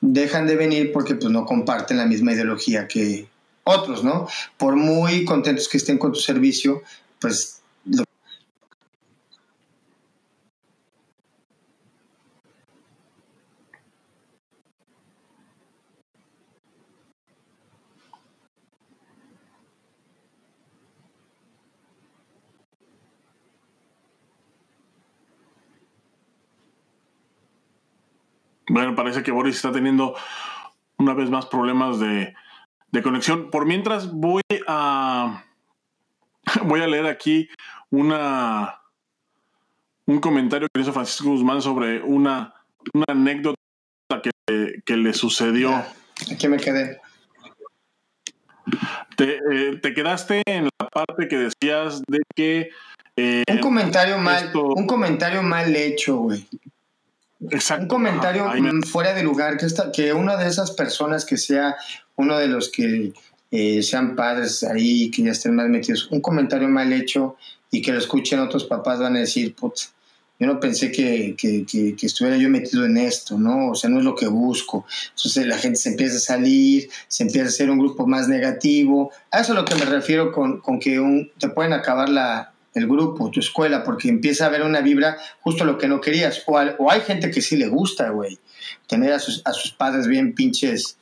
[0.00, 3.28] dejan de venir porque pues no comparten la misma ideología que,
[3.64, 4.26] otros, ¿no?
[4.56, 6.82] Por muy contentos que estén con tu servicio,
[7.20, 7.61] pues
[28.72, 30.16] Bueno, parece que Boris está teniendo
[30.96, 32.32] una vez más problemas de,
[32.90, 33.50] de conexión.
[33.50, 35.44] Por mientras voy a
[36.64, 37.50] voy a leer aquí
[37.90, 38.78] una
[40.06, 42.54] un comentario que hizo Francisco Guzmán sobre una,
[42.94, 43.58] una anécdota
[44.22, 45.84] que, que, le sucedió.
[46.32, 46.98] Aquí me quedé.
[49.18, 52.70] Te, eh, te, quedaste en la parte que decías de que
[53.16, 56.48] eh, un comentario mal un comentario mal hecho, güey.
[57.50, 57.82] Exacto.
[57.82, 58.46] Un comentario
[58.86, 61.76] fuera de lugar, que, esta, que una de esas personas que sea
[62.16, 63.12] uno de los que
[63.50, 67.36] eh, sean padres ahí, que ya estén más metidos, un comentario mal hecho
[67.70, 69.92] y que lo escuchen otros papás van a decir, putz,
[70.38, 73.68] yo no pensé que, que, que, estuviera yo metido en esto, ¿no?
[73.70, 74.84] O sea, no es lo que busco.
[75.10, 79.12] Entonces la gente se empieza a salir, se empieza a hacer un grupo más negativo.
[79.30, 82.51] A eso es lo que me refiero con, con que un, te pueden acabar la,
[82.74, 86.42] el grupo, tu escuela, porque empieza a haber una vibra justo lo que no querías.
[86.46, 88.38] O, o hay gente que sí le gusta, güey,
[88.86, 90.96] tener a sus, a sus padres bien pinches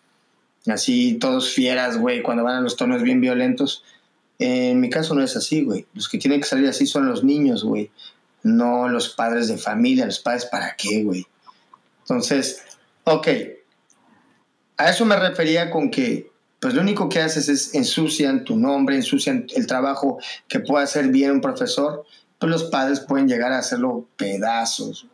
[0.67, 3.85] así todos fieras, güey, cuando van a los tonos bien violentos.
[4.39, 5.87] En mi caso no es así, güey.
[5.95, 7.91] Los que tienen que salir así son los niños, güey.
[8.43, 10.07] No los padres de familia.
[10.07, 11.27] Los padres, ¿para qué, güey?
[12.01, 12.63] Entonces,
[13.05, 13.29] ok.
[14.79, 16.30] A eso me refería con que,
[16.61, 21.09] pues lo único que haces es ensucian tu nombre, ensucian el trabajo que puede hacer
[21.09, 22.05] bien un profesor.
[22.39, 25.07] Pues los padres pueden llegar a hacerlo pedazos,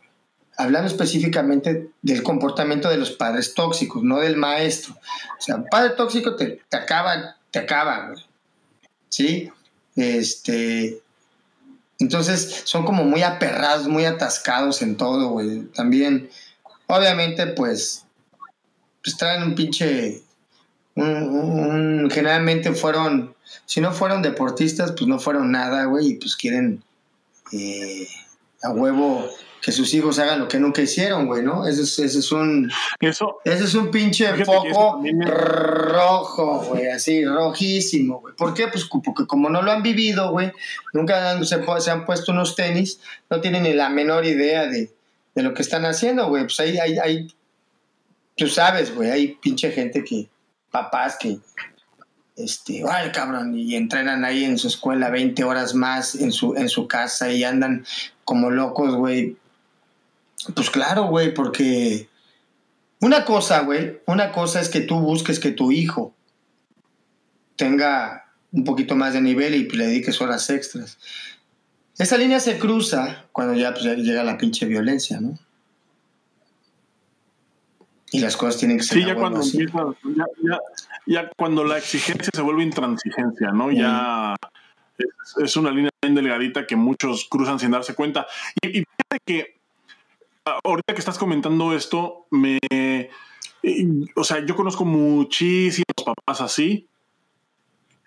[0.57, 4.95] hablando específicamente del comportamiento de los padres tóxicos, no del maestro.
[4.95, 8.25] O sea, un padre tóxico te, te acaba, te acaba, güey.
[9.09, 9.49] ¿Sí?
[9.95, 11.01] Este.
[11.99, 15.63] Entonces son como muy aperrados, muy atascados en todo, güey.
[15.73, 16.29] También,
[16.87, 18.05] obviamente, pues,
[19.03, 20.21] pues traen un pinche.
[20.97, 26.83] Generalmente fueron, si no fueron deportistas, pues no fueron nada, güey, y pues quieren
[27.51, 28.07] eh,
[28.63, 29.29] a huevo
[29.61, 31.67] que sus hijos hagan lo que nunca hicieron, güey, ¿no?
[31.67, 32.71] Ese es, ese es un.
[32.99, 33.39] Eso.
[33.43, 38.35] Ese es un pinche foco rojo, güey, así, rojísimo, güey.
[38.35, 38.67] ¿Por qué?
[38.67, 40.51] Pues porque como no lo han vivido, güey,
[40.93, 44.91] nunca se, se, han puesto unos tenis, no tienen ni la menor idea de,
[45.35, 46.43] de lo que están haciendo, güey.
[46.43, 47.27] Pues ahí hay, hay,
[48.35, 50.29] tú sabes, güey, hay pinche gente que,
[50.77, 51.39] papás que,
[52.35, 56.69] este, ay, cabrón, y entrenan ahí en su escuela 20 horas más en su, en
[56.69, 57.85] su casa y andan
[58.23, 59.37] como locos, güey,
[60.53, 62.09] pues claro, güey, porque
[63.01, 66.13] una cosa, güey, una cosa es que tú busques que tu hijo
[67.55, 70.97] tenga un poquito más de nivel y le dediques horas extras.
[71.97, 75.39] Esa línea se cruza cuando ya, pues, llega la pinche violencia, ¿no?
[78.11, 78.99] Y las cosas tienen que ser.
[78.99, 80.59] Sí, ya cuando empieza, ya, ya,
[81.05, 83.71] ya, cuando la exigencia se vuelve intransigencia, ¿no?
[83.71, 84.35] Ya
[85.43, 88.25] Es, una línea bien delgadita que muchos cruzan sin darse cuenta.
[88.61, 89.57] Y, y fíjate que
[90.63, 92.59] ahorita que estás comentando esto, me.
[94.15, 96.87] O sea, yo conozco muchísimos papás así.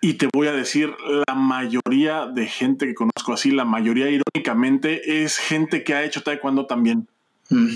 [0.03, 0.95] Y te voy a decir,
[1.27, 6.23] la mayoría de gente que conozco así, la mayoría irónicamente, es gente que ha hecho
[6.23, 7.07] taekwondo también.
[7.51, 7.75] Mm.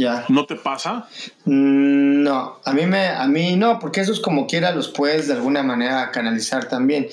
[0.00, 0.24] Ya.
[0.30, 1.06] ¿No te pasa?
[1.44, 5.34] Mm, no, a mí me, a mí no, porque esos como quiera los puedes de
[5.34, 7.06] alguna manera canalizar también.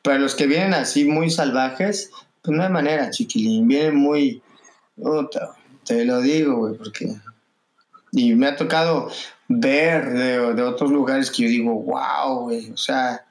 [0.00, 3.66] Pero los que vienen así muy salvajes, pues no hay manera, chiquilín.
[3.66, 4.42] Vienen muy.
[5.84, 7.16] te lo digo, güey, porque.
[8.12, 9.10] Y me ha tocado
[9.48, 12.70] ver de, de, otros lugares que yo digo, wow, güey.
[12.70, 13.24] O sea,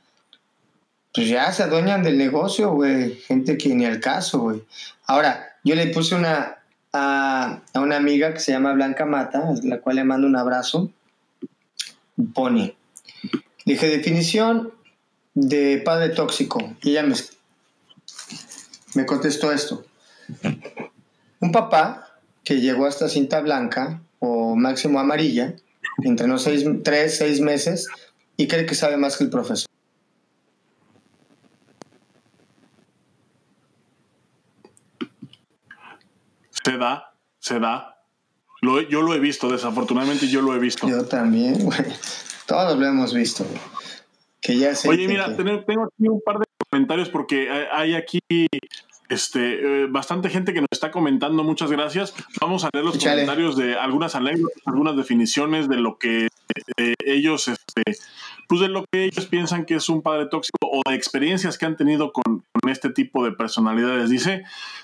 [1.14, 3.16] pues ya se adueñan del negocio, güey.
[3.16, 4.62] Gente que ni al caso, güey.
[5.06, 6.58] Ahora, yo le puse una,
[6.94, 10.92] a, una amiga que se llama Blanca Mata, a la cual le mando un abrazo.
[12.34, 12.76] Pone.
[13.66, 14.72] Dije, definición
[15.34, 16.60] de padre tóxico.
[16.82, 17.16] Y ella me,
[18.94, 19.84] me contestó esto.
[21.40, 25.56] Un papá que llegó hasta cinta blanca o máximo amarilla,
[26.04, 27.88] entre los seis, tres, seis meses,
[28.38, 29.73] y cree que sabe más que el profesor.
[36.64, 38.02] Se da, se da.
[38.62, 40.88] Lo, yo lo he visto, desafortunadamente yo lo he visto.
[40.88, 41.80] Yo también, güey.
[42.46, 43.46] Todos lo hemos visto.
[44.42, 48.20] Que ya Oye, mira, tengo aquí un par de comentarios porque hay aquí
[49.14, 51.44] este, eh, bastante gente que nos está comentando.
[51.44, 52.14] Muchas gracias.
[52.42, 56.28] Vamos a leer los comentarios de algunas anécdotas, algunas definiciones de lo que
[56.78, 57.84] eh, ellos, este,
[58.48, 61.66] pues de lo que ellos piensan que es un padre tóxico o de experiencias que
[61.66, 64.10] han tenido con, este tipo de personalidades.
[64.10, 64.44] Dice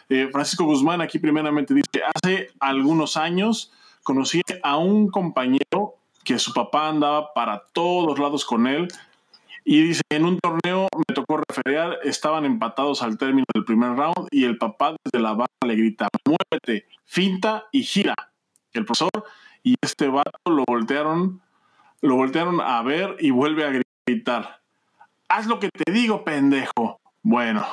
[0.10, 3.72] eh, Francisco Guzmán, aquí primeramente dice, hace algunos años
[4.04, 8.90] conocí a un compañero que su papá andaba para todos lados con él,
[9.64, 14.28] y dice, en un torneo me tocó referear, estaban empatados al término del primer round
[14.32, 18.16] y el papá desde la barra le grita, muévete, finta y gira.
[18.74, 19.12] El profesor
[19.64, 21.42] y este vato lo voltearon,
[22.02, 24.62] lo voltearon a ver y vuelve a gritar,
[25.28, 27.00] haz lo que te digo, pendejo.
[27.22, 27.66] Bueno,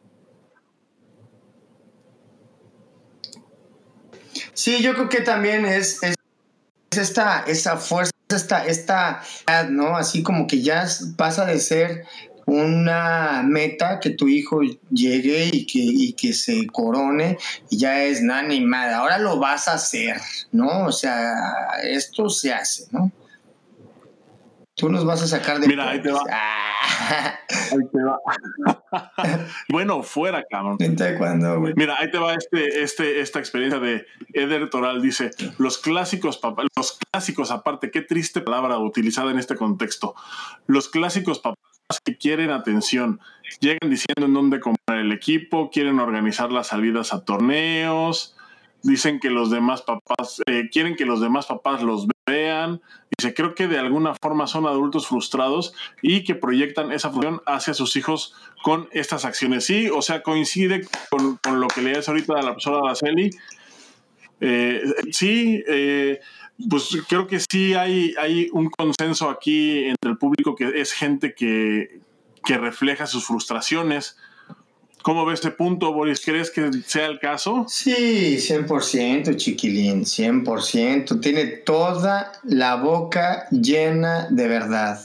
[4.53, 6.15] Sí, yo creo que también es, es,
[6.91, 9.21] esta, esa fuerza, esta, esta,
[9.69, 9.97] ¿no?
[9.97, 10.87] Así como que ya
[11.17, 12.05] pasa de ser
[12.45, 17.37] una meta que tu hijo llegue y que, y que se corone
[17.69, 18.97] y ya es nada ni nada.
[18.97, 20.17] Ahora lo vas a hacer,
[20.51, 20.85] ¿no?
[20.85, 21.33] O sea,
[21.83, 23.11] esto se hace, ¿no?
[24.75, 25.67] Tú nos vas a sacar de.
[25.67, 26.23] Mira, ahí te va.
[26.31, 26.69] Ah.
[27.71, 28.19] Ahí te va.
[29.69, 30.77] bueno, fuera, cabrón.
[31.17, 35.01] Cuando, Mira, ahí te va este, este, esta experiencia de Eder Toral.
[35.01, 40.15] Dice: Los clásicos, papá, los clásicos, aparte, qué triste palabra utilizada en este contexto.
[40.67, 41.72] Los clásicos papás
[42.03, 43.19] que quieren atención.
[43.59, 48.35] Llegan diciendo en dónde comprar el equipo, quieren organizar las salidas a torneos,
[48.81, 52.81] dicen que los demás papás, eh, quieren que los demás papás los vean.
[53.17, 57.73] Dice, creo que de alguna forma son adultos frustrados y que proyectan esa función hacia
[57.73, 59.65] sus hijos con estas acciones.
[59.65, 63.29] Sí, o sea, coincide con, lo que leías ahorita de la profesora Araceli.
[64.41, 64.81] Eh,
[65.11, 66.19] sí, eh,
[66.69, 71.33] pues creo que sí hay, hay un consenso aquí entre el público que es gente
[71.33, 72.01] que,
[72.45, 74.17] refleja sus frustraciones
[75.01, 76.21] ¿Cómo ves ese punto, Boris?
[76.23, 77.65] ¿Crees que sea el caso?
[77.67, 81.19] Sí, 100%, chiquilín, 100%.
[81.19, 85.01] Tiene toda la boca llena de verdad.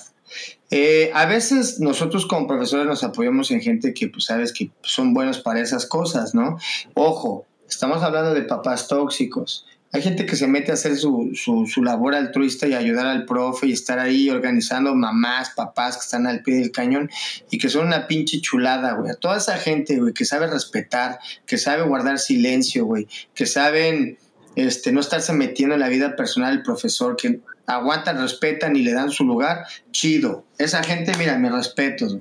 [0.71, 5.15] Eh, a veces nosotros como profesores nos apoyamos en gente que, pues, sabes que son
[5.15, 6.59] buenos para esas cosas, ¿no?
[6.95, 9.67] Ojo, estamos hablando de papás tóxicos.
[9.91, 13.69] Hay gente que se mete a hacer su, su, labor altruista y ayudar al profe
[13.69, 17.11] y estar ahí organizando mamás, papás que están al pie del cañón
[17.51, 19.13] y que son una pinche chulada, güey.
[19.19, 24.19] Toda esa gente, güey, que sabe respetar, que sabe guardar silencio, güey, que saben
[24.57, 28.93] este, no estarse metiendo en la vida personal del profesor, que aguantan, respetan y le
[28.93, 30.45] dan su lugar, chido.
[30.59, 32.21] Esa gente, mira, me respeto,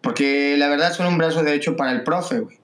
[0.00, 2.58] Porque la verdad son un brazo derecho para el profe, güey.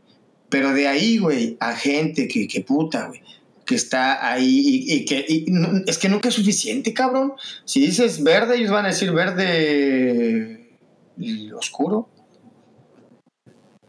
[0.49, 3.23] Pero de ahí, güey, a gente que, que puta, güey
[3.71, 5.45] que está ahí y, que
[5.87, 7.35] es que nunca es suficiente, cabrón.
[7.65, 10.77] Si dices verde, ellos van a decir verde
[11.55, 12.09] oscuro.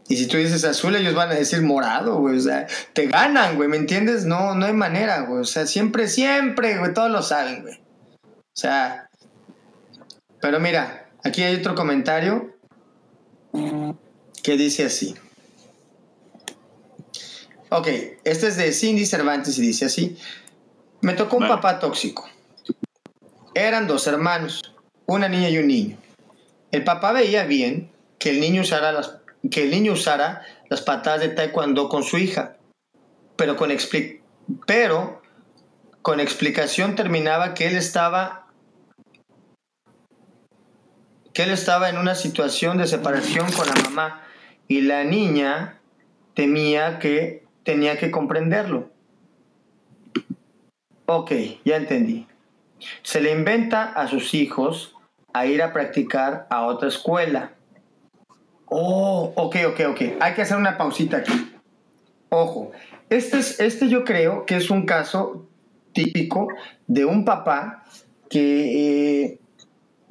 [0.08, 2.36] Y si tú dices azul, ellos van a decir morado, güey.
[2.36, 4.24] O sea, te ganan, güey, ¿me entiendes?
[4.24, 5.40] No, no hay manera, güey.
[5.40, 7.74] O sea, siempre, siempre, güey, todos lo saben, güey.
[7.74, 9.10] O sea,
[10.40, 12.56] pero mira, aquí hay otro comentario
[14.44, 15.16] que dice así.
[17.74, 17.88] Ok,
[18.24, 20.18] este es de Cindy Cervantes y dice así.
[21.00, 22.28] Me tocó un papá tóxico.
[23.54, 24.60] Eran dos hermanos,
[25.06, 25.96] una niña y un niño.
[26.70, 29.16] El papá veía bien que el niño usara las,
[29.50, 32.58] que el niño usara las patadas de taekwondo con su hija,
[33.36, 33.70] pero con,
[34.66, 35.22] pero
[36.02, 38.48] con explicación terminaba que él estaba
[41.32, 44.26] que él estaba en una situación de separación con la mamá
[44.68, 45.80] y la niña
[46.34, 48.90] temía que tenía que comprenderlo.
[51.06, 51.32] Ok,
[51.64, 52.26] ya entendí.
[53.02, 54.94] Se le inventa a sus hijos
[55.32, 57.52] a ir a practicar a otra escuela.
[58.66, 60.00] Oh, ok, ok, ok.
[60.20, 61.52] Hay que hacer una pausita aquí.
[62.30, 62.72] Ojo,
[63.10, 65.46] este, es, este yo creo que es un caso
[65.92, 66.48] típico
[66.86, 67.84] de un papá
[68.30, 69.38] que eh,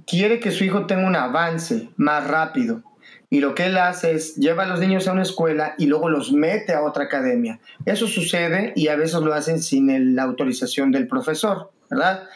[0.05, 2.83] quiere que su hijo tenga un avance más rápido
[3.31, 6.09] y lo que él hace es lleva a los niños a una escuela y luego
[6.09, 7.61] los mete a otra academia.
[7.85, 12.27] Eso sucede y a veces lo hacen sin la autorización del profesor, ¿verdad?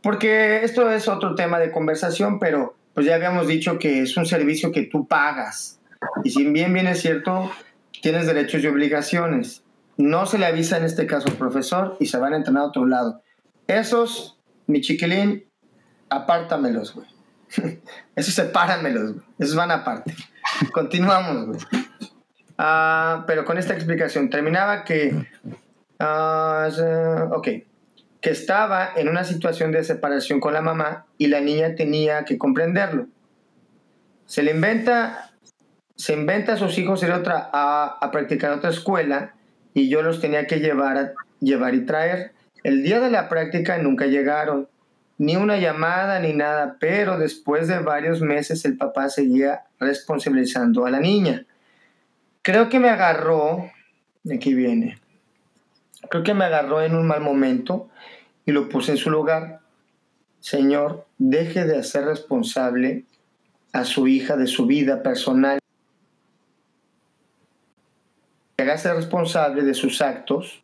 [0.00, 4.26] Porque esto es otro tema de conversación, pero pues ya habíamos dicho que es un
[4.26, 5.80] servicio que tú pagas.
[6.22, 7.50] Y si bien bien es cierto,
[8.00, 9.64] tienes derechos y obligaciones.
[9.96, 12.66] No se le avisa en este caso al profesor y se van a entrenar a
[12.66, 13.22] otro lado.
[13.66, 14.38] Esos,
[14.68, 15.46] mi chiquilín,
[16.10, 17.08] apártamelos, güey.
[18.14, 19.26] Esos sepáramelos, güey.
[19.40, 20.14] Esos van aparte.
[20.72, 21.66] Continuamos.
[22.58, 25.14] Ah, pero con esta explicación, terminaba que.
[25.98, 26.68] Ah,
[27.32, 27.48] ok.
[28.20, 32.38] Que estaba en una situación de separación con la mamá y la niña tenía que
[32.38, 33.06] comprenderlo.
[34.26, 35.30] Se le inventa.
[35.96, 39.34] Se inventa a sus hijos ir otra, a, a practicar otra escuela
[39.74, 42.32] y yo los tenía que llevar, llevar y traer.
[42.64, 44.68] El día de la práctica nunca llegaron
[45.18, 50.90] ni una llamada ni nada, pero después de varios meses el papá seguía responsabilizando a
[50.90, 51.46] la niña.
[52.42, 53.70] Creo que me agarró,
[54.34, 54.98] aquí viene,
[56.10, 57.88] creo que me agarró en un mal momento
[58.44, 59.60] y lo puse en su lugar.
[60.40, 63.04] Señor, deje de hacer responsable
[63.72, 65.58] a su hija de su vida personal.
[68.58, 70.63] Hágase responsable de sus actos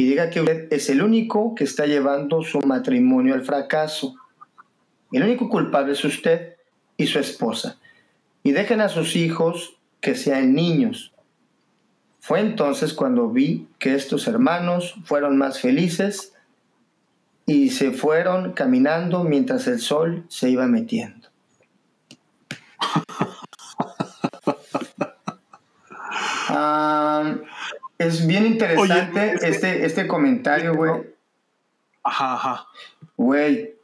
[0.00, 4.16] y diga que usted es el único que está llevando su matrimonio al fracaso.
[5.12, 6.56] El único culpable es usted
[6.96, 7.78] y su esposa.
[8.42, 11.12] Y dejen a sus hijos que sean niños.
[12.18, 16.32] Fue entonces cuando vi que estos hermanos fueron más felices
[17.44, 21.28] y se fueron caminando mientras el sol se iba metiendo.
[26.52, 27.36] Ah,
[28.00, 31.02] es bien interesante este, este comentario, güey.
[32.02, 32.66] Ajá, ajá.
[33.14, 33.74] Güey.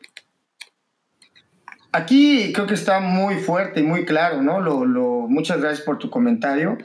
[1.93, 4.61] Aquí creo que está muy fuerte y muy claro, ¿no?
[4.61, 6.79] Lo, lo, muchas gracias por tu comentario.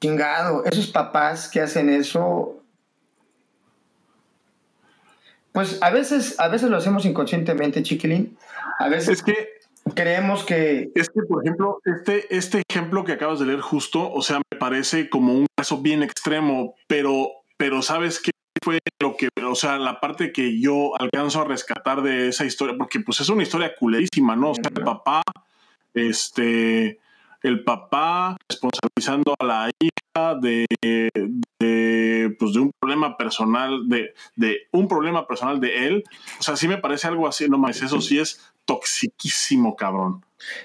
[0.00, 2.60] Chingado, esos papás que hacen eso,
[5.52, 8.36] pues a veces, a veces lo hacemos inconscientemente, chiquilín.
[8.80, 9.10] A veces.
[9.10, 9.51] Es que
[9.94, 10.90] creemos que...
[10.94, 14.58] Es que, por ejemplo, este, este ejemplo que acabas de leer justo, o sea, me
[14.58, 18.30] parece como un caso bien extremo, pero, pero ¿sabes qué
[18.62, 22.76] fue lo que, o sea, la parte que yo alcanzo a rescatar de esa historia?
[22.76, 24.50] Porque pues es una historia culerísima, ¿no?
[24.50, 25.22] O sea, el papá,
[25.94, 26.98] este,
[27.42, 30.66] el papá responsabilizando a la hija de,
[31.58, 36.04] de, pues de un problema personal, de, de un problema personal de él.
[36.38, 40.24] O sea, sí me parece algo así, no más, eso sí es toxiquísimo, cabrón.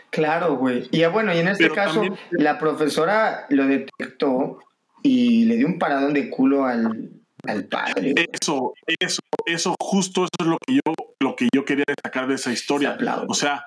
[0.09, 0.87] Claro, güey.
[0.91, 4.59] Y bueno, y en este caso, la profesora lo detectó
[5.03, 7.11] y le dio un paradón de culo al,
[7.45, 8.13] al padre.
[8.31, 12.35] Eso, eso, eso, justo eso es lo que yo, lo que yo quería destacar de
[12.35, 12.97] esa historia.
[13.27, 13.65] O sea,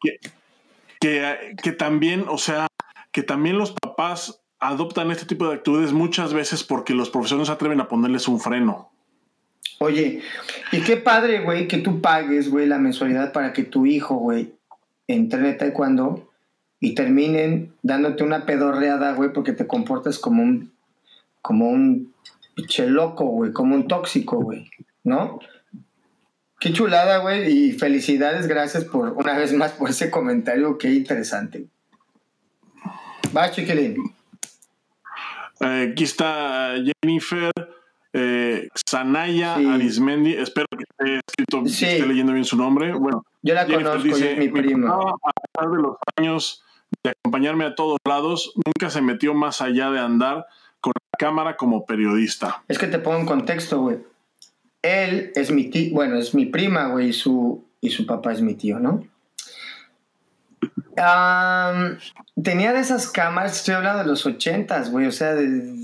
[0.00, 0.18] que,
[1.00, 2.66] que, que también, o sea,
[3.12, 7.52] que también los papás adoptan este tipo de actitudes muchas veces porque los profesores se
[7.52, 8.89] atreven a ponerles un freno.
[9.82, 10.20] Oye,
[10.72, 14.52] y qué padre, güey, que tú pagues, güey, la mensualidad para que tu hijo, güey,
[15.06, 16.30] entrene taekwondo
[16.80, 20.70] y terminen dándote una pedorreada, güey, porque te comportas como un,
[21.40, 22.12] como un
[22.54, 24.70] pinche loco, güey, como un tóxico, güey,
[25.02, 25.38] ¿no?
[26.58, 31.68] Qué chulada, güey, y felicidades, gracias por, una vez más, por ese comentario, qué interesante.
[33.34, 33.96] Va, chiquilín.
[35.60, 37.50] Eh, aquí está Jennifer
[38.12, 40.34] eh, Sanaya Arismendi.
[40.34, 42.92] Espero que esté escrito, esté leyendo bien su nombre.
[42.94, 44.92] Bueno, yo la conozco, dice, mi prima.
[44.92, 46.64] A pesar de los años
[47.02, 50.46] de acompañarme a todos lados, nunca se metió más allá de andar
[50.80, 52.62] con la cámara como periodista.
[52.68, 53.98] Es que te pongo en contexto, güey.
[54.82, 58.40] Él es mi tío, bueno, es mi prima, güey, y su, y su papá es
[58.40, 59.04] mi tío, ¿no?
[62.42, 65.74] Tenía de esas cámaras, estoy hablando de los 80, güey, o sea, de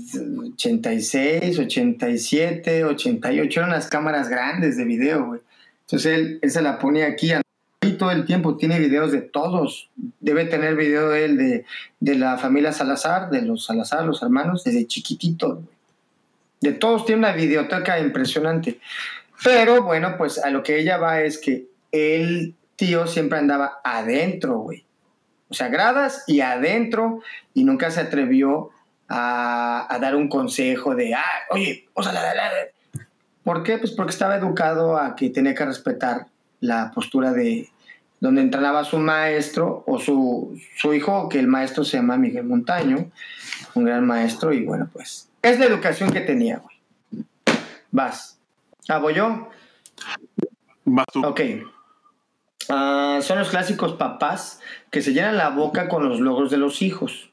[0.53, 5.41] 86, 87, 88, eran unas cámaras grandes de video, güey.
[5.81, 7.31] Entonces él, se la ponía aquí
[7.81, 9.89] y todo el tiempo, tiene videos de todos.
[10.19, 11.65] Debe tener video de él de,
[11.99, 15.63] de la familia Salazar, de los Salazar, los hermanos, desde chiquitito.
[16.59, 18.79] De todos tiene una videoteca impresionante.
[19.43, 24.57] Pero bueno, pues a lo que ella va es que el tío siempre andaba adentro,
[24.59, 24.86] güey
[25.49, 27.21] o sea, gradas y adentro,
[27.53, 28.71] y nunca se atrevió
[29.09, 32.51] a, dar un consejo de, ah, oye, o sea, la, la,
[33.43, 33.77] ¿por qué?
[33.77, 36.27] Pues porque estaba educado a que tenía que respetar
[36.59, 37.69] la postura de
[38.19, 43.11] donde entrenaba su maestro o su, su hijo, que el maestro se llama Miguel Montaño,
[43.75, 47.25] un gran maestro, y bueno, pues es la educación que tenía, güey.
[47.91, 48.39] Vas.
[48.89, 49.49] ¿Ah, voy yo?
[50.85, 51.25] Vas tú.
[51.25, 51.41] Ok.
[52.69, 54.59] Ah, son los clásicos papás
[54.91, 57.31] que se llenan la boca con los logros de los hijos,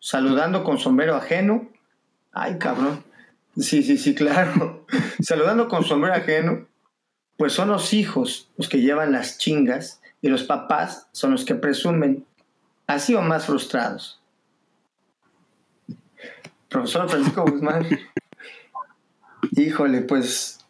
[0.00, 1.68] saludando con sombrero ajeno.
[2.32, 3.04] Ay, cabrón.
[3.56, 4.86] Sí, sí, sí, claro.
[5.20, 6.66] saludando con sombrero ajeno,
[7.36, 11.54] pues son los hijos los que llevan las chingas y los papás son los que
[11.54, 12.24] presumen,
[12.86, 14.20] así o más frustrados.
[16.68, 17.86] Profesor Francisco Guzmán.
[19.52, 20.60] Híjole, pues,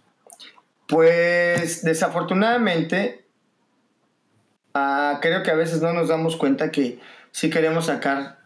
[0.88, 3.21] pues desafortunadamente
[4.74, 6.98] Ah, creo que a veces no nos damos cuenta que
[7.30, 8.38] sí queremos sacar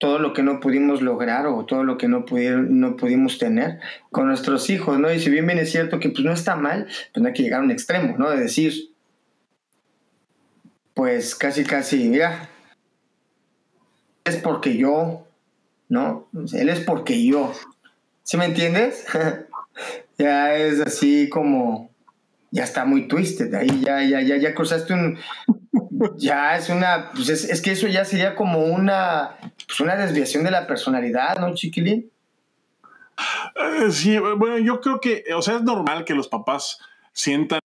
[0.00, 3.80] todo lo que no pudimos lograr o todo lo que no, pudieron, no pudimos tener
[4.10, 5.12] con nuestros hijos, ¿no?
[5.12, 7.42] Y si bien bien es cierto que pues no está mal, pues no hay que
[7.42, 8.30] llegar a un extremo, ¿no?
[8.30, 8.72] De decir,
[10.94, 12.48] pues casi, casi, mira,
[14.24, 15.26] es porque yo,
[15.90, 16.28] ¿no?
[16.54, 17.52] Él es porque yo.
[18.22, 19.04] ¿Sí me entiendes?
[20.18, 21.90] ya es así como,
[22.50, 25.18] ya está muy twisted, ahí ya, ya, ya, ya cruzaste un,
[26.16, 29.36] ya es una, pues es, que eso ya sería como una,
[29.66, 32.10] pues una desviación de la personalidad, ¿no, chiquilín?
[33.54, 36.78] Eh, sí, bueno, yo creo que, o sea, es normal que los papás
[37.12, 37.60] sientan,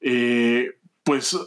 [0.00, 1.38] eh, pues,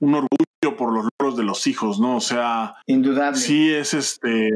[0.00, 2.16] un orgullo por los logros de los hijos, ¿no?
[2.16, 3.38] O sea, indudable.
[3.38, 4.50] Sí, es este.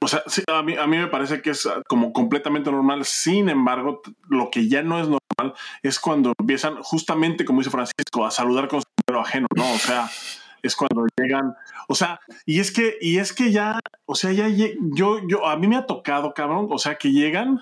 [0.00, 3.04] O sea, a, mí, a mí me parece que es como completamente normal.
[3.04, 8.26] Sin embargo, lo que ya no es normal es cuando empiezan, justamente como dice Francisco,
[8.26, 8.86] a saludar con su
[9.24, 9.72] ajeno, ¿no?
[9.72, 10.10] O sea,
[10.62, 11.54] es cuando llegan,
[11.88, 15.56] o sea, y es que, y es que ya, o sea, ya yo, yo, a
[15.56, 17.60] mí me ha tocado, cabrón, o sea, que llegan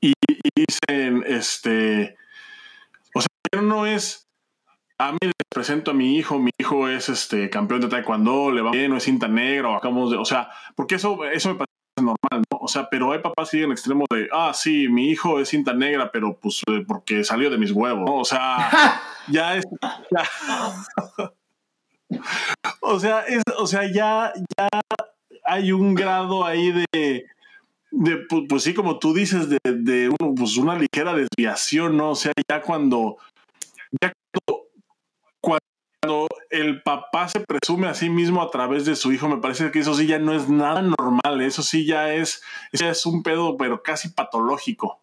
[0.00, 0.14] y,
[0.54, 2.16] dicen, este,
[3.14, 4.28] o sea, no es,
[4.98, 8.62] a mí les presento a mi hijo, mi hijo es este campeón de taekwondo, le
[8.62, 11.75] va bien, no es cinta negra, acabamos de, o sea, porque eso, eso me parece
[12.06, 12.58] normal, ¿no?
[12.60, 15.74] O sea, pero hay papás que en extremo de, ah, sí, mi hijo es cinta
[15.74, 18.16] negra, pero pues eh, porque salió de mis huevos, ¿no?
[18.16, 19.64] O sea, ya es,
[22.80, 24.68] o sea, es, o sea, ya, ya
[25.44, 27.26] hay un grado ahí de,
[27.90, 32.10] de pues, pues sí, como tú dices, de, de pues una ligera desviación, ¿no?
[32.10, 33.16] O sea, ya cuando,
[34.00, 34.65] ya cuando
[36.06, 39.70] cuando el papá se presume a sí mismo a través de su hijo, me parece
[39.70, 42.42] que eso sí ya no es nada normal, eso sí ya es,
[42.72, 45.00] es un pedo, pero casi patológico.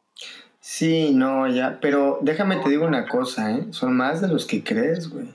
[0.62, 3.68] Sí, no, ya, pero déjame te digo una cosa, ¿eh?
[3.72, 5.26] son más de los que crees, güey.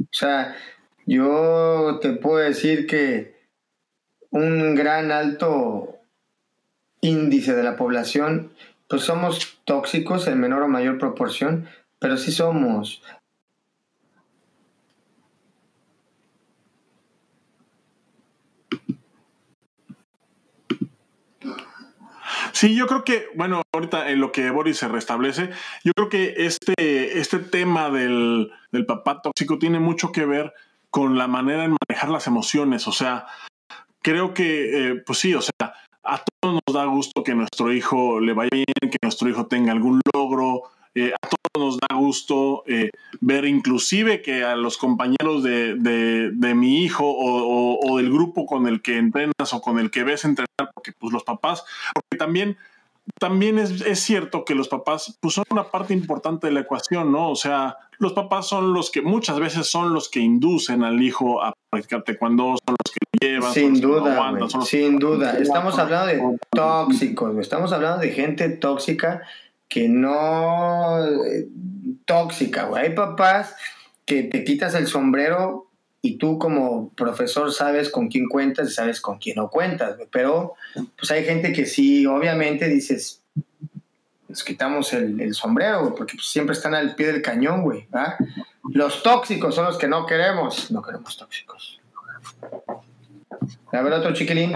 [0.00, 0.56] O sea,
[1.04, 3.36] yo te puedo decir que
[4.30, 5.96] un gran alto
[7.02, 8.52] índice de la población,
[8.88, 11.68] pues somos tóxicos en menor o mayor proporción,
[11.98, 13.02] pero sí somos
[22.58, 25.50] Sí, yo creo que, bueno, ahorita en lo que Boris se restablece,
[25.84, 30.52] yo creo que este, este tema del, del papá tóxico tiene mucho que ver
[30.90, 32.88] con la manera de manejar las emociones.
[32.88, 33.26] O sea,
[34.02, 38.18] creo que, eh, pues sí, o sea, a todos nos da gusto que nuestro hijo
[38.18, 40.62] le vaya bien, que nuestro hijo tenga algún logro.
[40.98, 42.90] Eh, a todos nos da gusto eh,
[43.20, 48.66] ver inclusive que a los compañeros de, de, mi hijo o, o, del grupo con
[48.66, 52.56] el que entrenas o con el que ves entrenar, porque pues los papás, porque también
[53.20, 57.12] también es, es, cierto que los papás pues, son una parte importante de la ecuación,
[57.12, 57.30] ¿no?
[57.30, 61.42] O sea, los papás son los que muchas veces son los que inducen al hijo
[61.42, 63.52] a practicar taekwondo, son los que lo llevan.
[63.54, 65.38] Sin duda, sin duda.
[65.38, 69.22] Estamos hablando de tóxicos, estamos hablando de gente tóxica
[69.68, 71.06] que no...
[71.24, 71.48] Eh,
[72.08, 72.86] tóxica, güey.
[72.86, 73.54] Hay papás
[74.04, 79.00] que te quitas el sombrero y tú como profesor sabes con quién cuentas y sabes
[79.00, 80.54] con quién no cuentas, pero
[80.96, 83.22] pues hay gente que sí, obviamente dices,
[84.28, 87.86] nos quitamos el, sombrero, porque pues, siempre están al pie del cañón, güey.
[88.70, 91.80] Los tóxicos son los que no queremos, no queremos tóxicos.
[93.72, 94.54] A ver, otro chiquilín.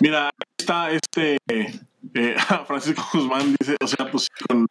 [0.00, 1.38] Mira, está este
[2.14, 2.36] eh,
[2.66, 4.66] Francisco Guzmán dice, o sea, pues con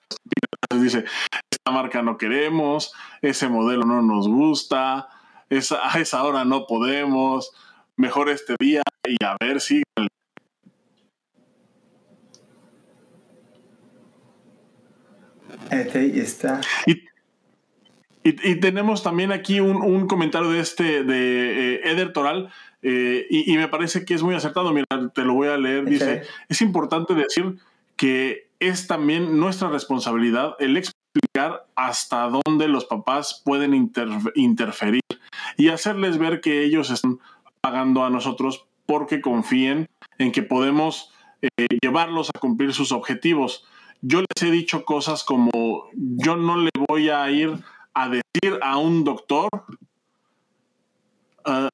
[0.77, 1.05] dice,
[1.51, 5.07] esta marca no queremos, ese modelo no nos gusta,
[5.49, 7.51] a esa hora no podemos,
[7.95, 9.83] mejor este día y a ver si...
[15.71, 16.61] Está.
[16.87, 17.03] Y,
[18.23, 22.51] y, tenemos también aquí un, un comentario de este, de eh, Eder Toral,
[22.81, 24.71] eh, y, y, me parece que es muy acertado.
[24.71, 25.85] Mira, te lo voy a leer.
[25.85, 27.57] Dice: Es importante decir
[27.95, 33.73] que es también nuestra responsabilidad el explicar hasta dónde los papás pueden
[34.35, 35.01] interferir
[35.57, 37.19] y hacerles ver que ellos están
[37.61, 41.11] pagando a nosotros porque confíen en que podemos
[41.41, 43.65] eh, llevarlos a cumplir sus objetivos.
[44.01, 47.51] Yo les he dicho cosas como yo no le voy a ir
[47.93, 49.49] a decir a un doctor,
[51.45, 51.67] uh,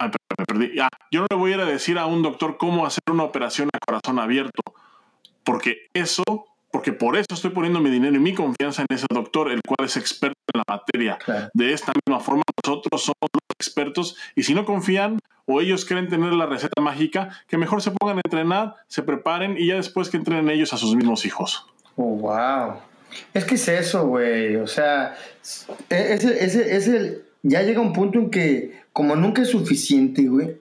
[0.00, 0.78] me perdí.
[0.80, 3.24] Ah, yo no le voy a ir a decir a un doctor cómo hacer una
[3.24, 4.62] operación a corazón abierto,
[5.44, 6.24] porque eso
[6.70, 9.86] porque por eso estoy poniendo mi dinero y mi confianza en ese doctor, el cual
[9.86, 11.18] es experto en la materia.
[11.54, 16.08] De esta misma forma, nosotros somos los expertos y si no confían o ellos quieren
[16.08, 20.10] tener la receta mágica, que mejor se pongan a entrenar, se preparen y ya después
[20.10, 21.66] que entrenen ellos a sus mismos hijos.
[21.96, 22.74] Oh, wow.
[23.32, 24.56] Es que es eso, güey.
[24.56, 25.16] O sea,
[25.88, 30.56] es es el, ya llega un punto en que como nunca es suficiente, güey,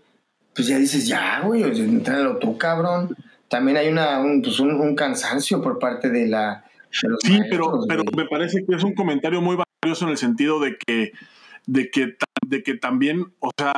[0.53, 3.15] pues ya dices, ya, güey, entrenalo tú, cabrón
[3.47, 6.65] también hay una, un, pues un, cansancio por parte de la...
[6.91, 10.77] sí, pero, pero me parece que es un comentario muy valioso en el sentido de
[10.77, 11.13] que,
[11.65, 13.73] de que, de que también, o sea,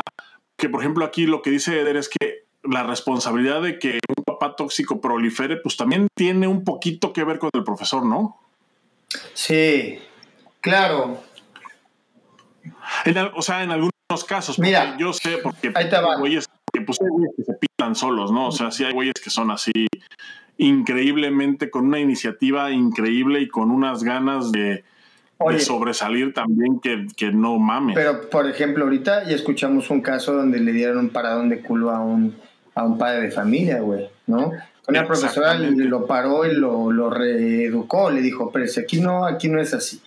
[0.58, 4.24] que por ejemplo aquí lo que dice Eder es que la responsabilidad de que un
[4.24, 8.40] papá tóxico prolifere, pues también tiene un poquito que ver con el profesor, ¿no?
[9.36, 10.00] Sí,
[10.62, 11.22] claro.
[13.36, 13.72] o sea, en
[14.10, 14.60] algunos casos.
[14.60, 16.16] Mira, yo sé, porque ahí te va
[16.86, 18.48] pues hay güeyes que se pintan solos, ¿no?
[18.48, 19.72] O sea, sí hay güeyes que son así
[20.58, 24.84] increíblemente, con una iniciativa increíble y con unas ganas de,
[25.60, 27.96] sobresalir también que, que, no mames.
[27.96, 31.92] Pero, por ejemplo, ahorita ya escuchamos un caso donde le dieron un paradón de culo
[31.92, 32.36] a un,
[32.76, 34.52] a un padre de familia, güey, ¿no?
[34.88, 39.50] Una profesora lo paró y lo, lo reeducó, le dijo, pero si aquí no, aquí
[39.50, 40.02] no es así.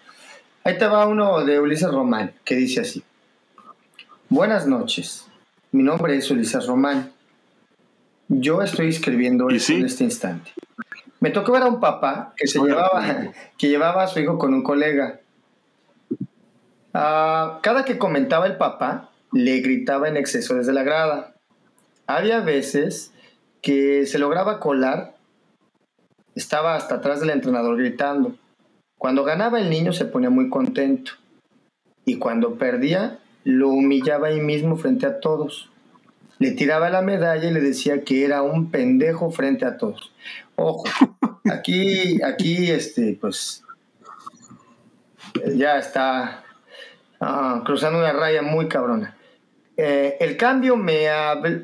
[0.65, 3.03] Ahí te va uno de Ulises Román, que dice así.
[4.31, 5.27] Buenas noches.
[5.73, 7.11] Mi nombre es Ulises Román.
[8.29, 10.53] Yo estoy escribiendo en este instante.
[11.19, 14.55] Me tocó ver a un papá que, se llevaba, que llevaba a su hijo con
[14.55, 15.19] un colega.
[16.95, 21.35] Ah, cada que comentaba el papá, le gritaba en exceso desde la grada.
[22.07, 23.13] Había veces
[23.63, 25.17] que se lograba colar,
[26.37, 28.37] estaba hasta atrás del entrenador gritando.
[28.97, 31.15] Cuando ganaba el niño se ponía muy contento
[32.05, 35.71] y cuando perdía lo humillaba ahí mismo frente a todos.
[36.39, 40.13] Le tiraba la medalla y le decía que era un pendejo frente a todos.
[40.57, 40.85] Ojo,
[41.51, 43.63] aquí, aquí, este, pues,
[45.55, 46.45] ya está
[47.21, 49.17] ah, cruzando una raya muy cabrona.
[49.77, 51.07] Eh, el cambio me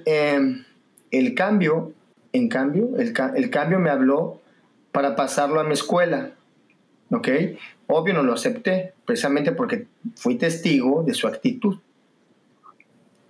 [0.06, 0.64] eh,
[1.10, 1.92] el cambio,
[2.32, 4.40] en cambio, el, el cambio me habló
[4.92, 6.30] para pasarlo a mi escuela.
[7.10, 7.28] ¿Ok?
[7.88, 11.78] Obvio no lo acepté, precisamente porque fui testigo de su actitud.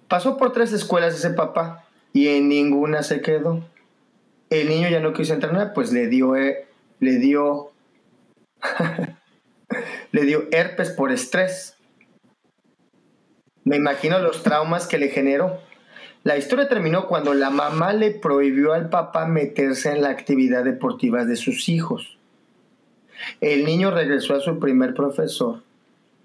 [0.09, 3.65] Pasó por tres escuelas ese papá y en ninguna se quedó.
[4.49, 6.67] El niño ya no quiso entrenar, pues le dio, eh,
[7.01, 7.73] le dio,
[10.13, 11.77] le dio herpes por estrés.
[13.65, 15.61] Me imagino los traumas que le generó.
[16.23, 21.25] La historia terminó cuando la mamá le prohibió al papá meterse en la actividad deportiva
[21.25, 22.16] de sus hijos.
[23.41, 25.62] El niño regresó a su primer profesor.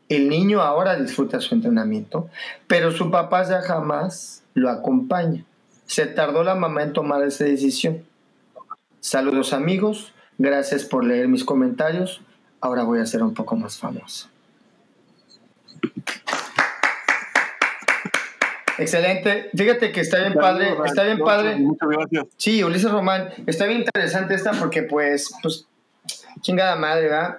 [0.10, 2.30] El niño ahora disfruta su entrenamiento,
[2.68, 5.46] pero su papá ya jamás lo acompaña.
[5.86, 8.04] Se tardó la mamá en tomar esa decisión.
[9.00, 12.22] Saludos amigos, gracias por leer mis comentarios.
[12.60, 14.28] Ahora voy a ser un poco más famoso.
[18.78, 19.50] Excelente.
[19.56, 21.56] Fíjate que está bien padre, está bien padre.
[21.58, 22.26] Muchas gracias.
[22.38, 25.68] Sí, Ulises Román, está bien interesante esta porque pues, pues,
[26.40, 27.38] chingada madre, ¿verdad?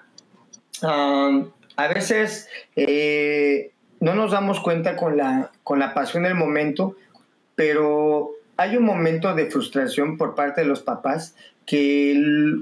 [1.77, 6.97] A veces eh, no nos damos cuenta con la, con la pasión del momento,
[7.55, 11.35] pero hay un momento de frustración por parte de los papás
[11.65, 12.61] que,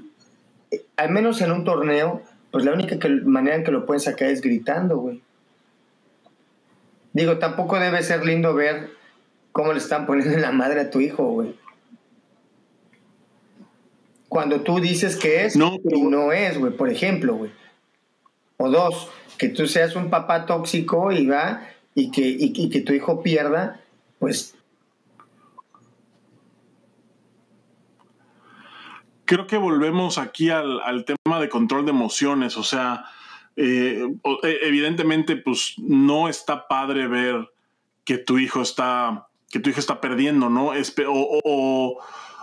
[0.97, 4.28] al menos en un torneo, pues la única que- manera en que lo pueden sacar
[4.28, 5.22] es gritando, güey.
[7.12, 8.91] Digo, tampoco debe ser lindo ver
[9.53, 11.57] cómo le están poniendo en la madre a tu hijo, güey.
[14.31, 17.51] Cuando tú dices que es No, pero- y no es, güey, por ejemplo, güey.
[18.59, 21.62] O dos, que tú seas un papá tóxico y va
[21.97, 23.81] y que, y, y que tu hijo pierda,
[24.20, 24.55] pues
[29.24, 32.57] creo que volvemos aquí al, al tema de control de emociones.
[32.57, 33.05] O sea,
[33.57, 34.05] eh,
[34.45, 37.51] eh, evidentemente, pues no está padre ver
[38.05, 40.66] que tu hijo está, que tu hijo está perdiendo, ¿no?
[40.68, 40.72] O,
[41.09, 41.99] o- o-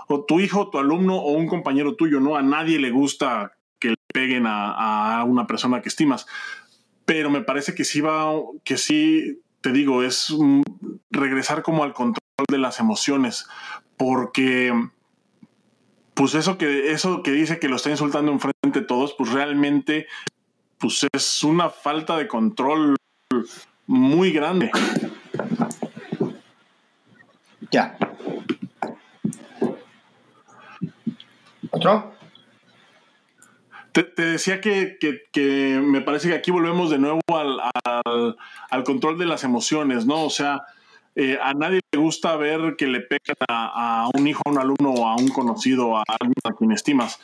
[0.07, 2.35] o tu hijo, tu alumno o un compañero tuyo, ¿no?
[2.35, 6.25] A nadie le gusta que le peguen a, una persona que estimas.
[7.05, 8.31] Pero me parece que sí va,
[8.63, 10.33] que sí, te digo, es
[11.11, 13.47] regresar como al control de las emociones.
[13.97, 14.73] Porque
[16.13, 20.07] pues eso que, eso que dice que lo está insultando enfrente de todos, pues realmente
[20.79, 22.95] pues es una falta de control
[23.87, 24.71] muy grande.
[27.71, 27.97] ya.
[33.91, 34.97] Te, decía que,
[35.83, 40.23] me parece que aquí volvemos de nuevo al, control de las emociones, ¿no?
[40.23, 40.63] O sea,
[41.15, 44.59] eh, a nadie le gusta ver que le pegan a, a un hijo, a un
[44.59, 47.19] alumno, a un conocido, a alguien a quien estimas.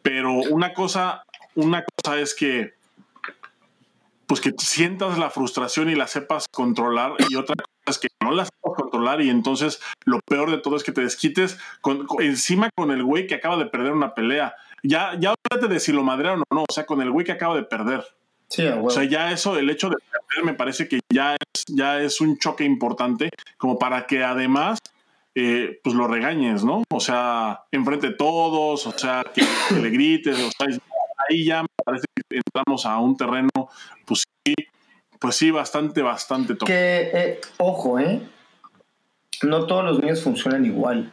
[0.00, 1.24] Pero una cosa,
[1.54, 2.77] una cosa es que
[4.28, 8.30] pues que sientas la frustración y la sepas controlar y otra cosa es que no
[8.30, 12.22] la sepas controlar y entonces lo peor de todo es que te desquites con, con-
[12.22, 14.54] encima con el güey que acaba de perder una pelea.
[14.84, 17.32] Ya, ya olvídate de si lo madrearon o no, o sea, con el güey que
[17.32, 18.04] acaba de perder.
[18.48, 18.64] Sí.
[18.66, 22.20] O sea, ya eso, el hecho de perder me parece que ya es, ya es
[22.20, 24.78] un choque importante como para que además
[25.34, 26.84] eh, pues lo regañes, ¿no?
[26.90, 30.78] O sea, enfrente de todos, o sea, que, que le grites, o sea,
[31.28, 33.50] ahí ya me parece que entramos a un terreno,
[34.06, 34.54] pues sí,
[35.18, 36.66] pues sí, bastante, bastante tóxico.
[36.66, 38.22] Que, eh, ojo, ¿eh?
[39.42, 41.12] No todos los niños funcionan igual.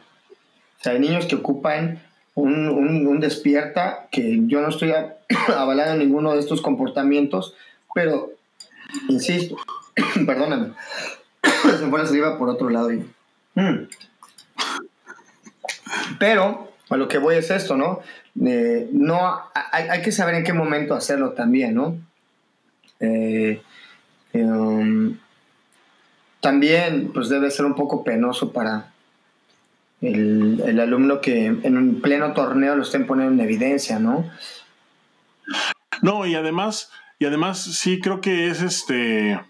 [0.80, 2.02] O sea, hay niños que ocupan
[2.34, 4.92] un, despierta, que yo no estoy
[5.56, 7.54] avalando ninguno de estos comportamientos,
[7.94, 8.30] pero,
[9.08, 9.56] insisto,
[10.26, 10.72] perdóname,
[11.62, 12.92] se fue la saliva por otro lado.
[12.92, 13.04] y-
[13.58, 13.88] Mm.
[16.18, 18.00] Pero, a lo que voy es esto, ¿no?
[18.44, 21.96] Eh, no hay, que saber en qué momento hacerlo también, ¿no?
[23.00, 23.60] Eh,
[24.44, 25.16] Um,
[26.40, 28.92] también pues debe ser un poco penoso para
[30.00, 34.30] el, el alumno que en un pleno torneo lo estén poniendo en evidencia, ¿no?
[36.02, 39.40] No, y además, y además sí creo que es este.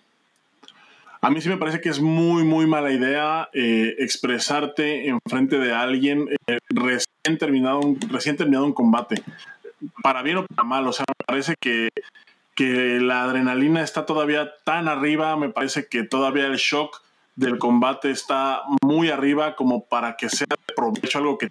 [1.26, 5.58] A mí sí me parece que es muy, muy mala idea eh, expresarte en frente
[5.58, 9.20] de alguien eh, recién, terminado un, recién terminado un combate.
[10.04, 10.86] Para bien o para mal.
[10.86, 11.88] O sea, me parece que,
[12.54, 15.36] que la adrenalina está todavía tan arriba.
[15.36, 17.02] Me parece que todavía el shock
[17.34, 21.48] del combate está muy arriba como para que sea de provecho algo que.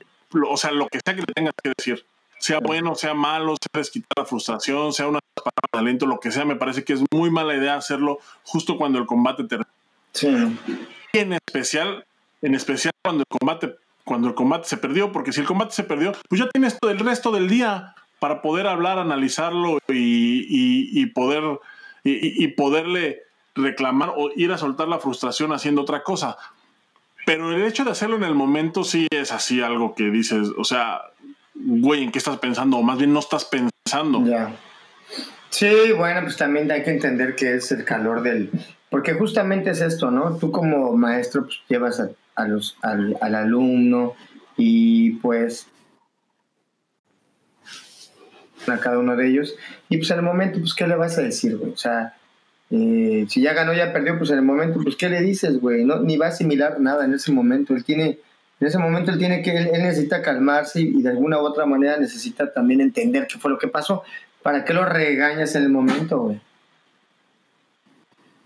[0.49, 2.05] O sea, lo que sea que le tengas que decir
[2.45, 6.31] sea bueno, sea malo, sea desquitar la frustración, sea una palabra de aliento, lo que
[6.31, 9.69] sea, me parece que es muy mala idea hacerlo justo cuando el combate termina.
[10.13, 10.27] Sí.
[11.11, 12.05] Y en especial,
[12.41, 15.83] en especial cuando el combate, cuando el combate se perdió, porque si el combate se
[15.83, 19.93] perdió, pues ya tienes todo el resto del día para poder hablar, analizarlo y,
[20.47, 21.43] y- y poder
[22.03, 23.21] y, y- y poderle
[23.55, 26.37] reclamar o ir a soltar la frustración haciendo otra cosa.
[27.25, 30.63] Pero el hecho de hacerlo en el momento sí es así algo que dices, o
[30.63, 31.01] sea,
[31.65, 32.77] güey, ¿en qué estás pensando?
[32.77, 34.23] O más bien no estás pensando.
[34.25, 34.55] Ya.
[35.49, 38.51] Sí, bueno, pues también hay que entender que es el calor del...
[38.89, 40.37] Porque justamente es esto, ¿no?
[40.37, 42.01] Tú como maestro pues, llevas
[42.35, 44.13] a, los, al, al alumno
[44.57, 45.67] y pues
[48.67, 49.55] a cada uno de ellos.
[49.89, 51.71] Y pues en el momento, pues, ¿qué le vas a decir, güey?
[51.71, 52.15] O sea,
[52.71, 55.85] Eh, si ya ganó, ya perdió, pues en el momento, pues ¿qué le dices, güey?
[55.85, 57.75] No, ni va a asimilar nada en ese momento.
[57.75, 58.17] Él tiene,
[58.59, 61.97] en ese momento él tiene que, él, necesita calmarse y, de alguna u otra manera
[61.97, 64.03] necesita también entender qué fue lo que pasó.
[64.41, 66.39] ¿Para qué lo regañas en el momento, güey?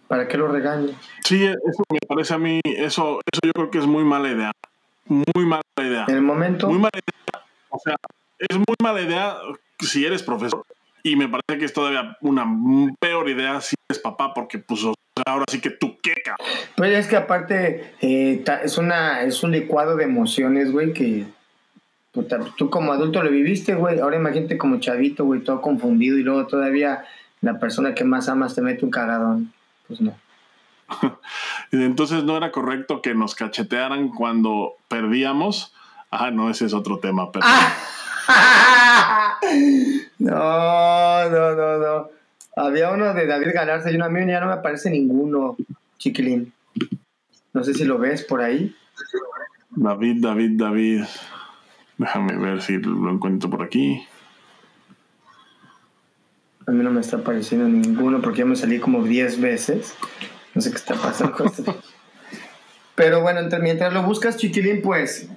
[0.08, 0.96] ¿Para qué lo regañas?
[1.24, 4.52] Sí, eso me parece a mí, eso, eso yo creo que es muy mala idea.
[5.06, 6.06] Muy mala idea.
[6.08, 6.68] En el momento.
[6.68, 7.46] Muy mala idea.
[7.70, 7.96] O sea,
[8.40, 9.38] es muy mala idea
[9.80, 10.66] si eres profesor
[11.04, 12.46] y me parece que es todavía una
[13.00, 14.82] peor idea si eres papá, porque pues
[15.26, 16.48] ahora sí que tú qué, cabrón.
[16.76, 21.26] Pues es que aparte eh, es, una, es un licuado de emociones, güey, que
[22.58, 24.00] tú como adulto lo viviste, güey.
[24.00, 27.06] Ahora imagínate como chavito, güey, todo confundido y luego todavía
[27.42, 29.54] la persona que más amas te mete un cagadón.
[29.88, 30.16] Pues no.
[31.72, 35.74] Entonces no era correcto que nos cachetearan cuando perdíamos.
[36.12, 37.46] Ah, no, ese es otro tema, pero...
[40.20, 42.19] no, no, no, no.
[42.60, 45.56] Había uno de David Galarza y uno a mí ya no me aparece ninguno,
[45.98, 46.52] chiquilín.
[47.54, 48.76] No sé si lo ves por ahí.
[49.70, 51.04] David, David, David.
[51.98, 54.06] Déjame ver si lo encuentro por aquí.
[56.68, 59.96] A mí no me está apareciendo ninguno porque ya me salí como 10 veces.
[60.54, 61.38] No sé qué está pasando.
[62.96, 65.30] Pero bueno, mientras lo buscas, chiquilín, pues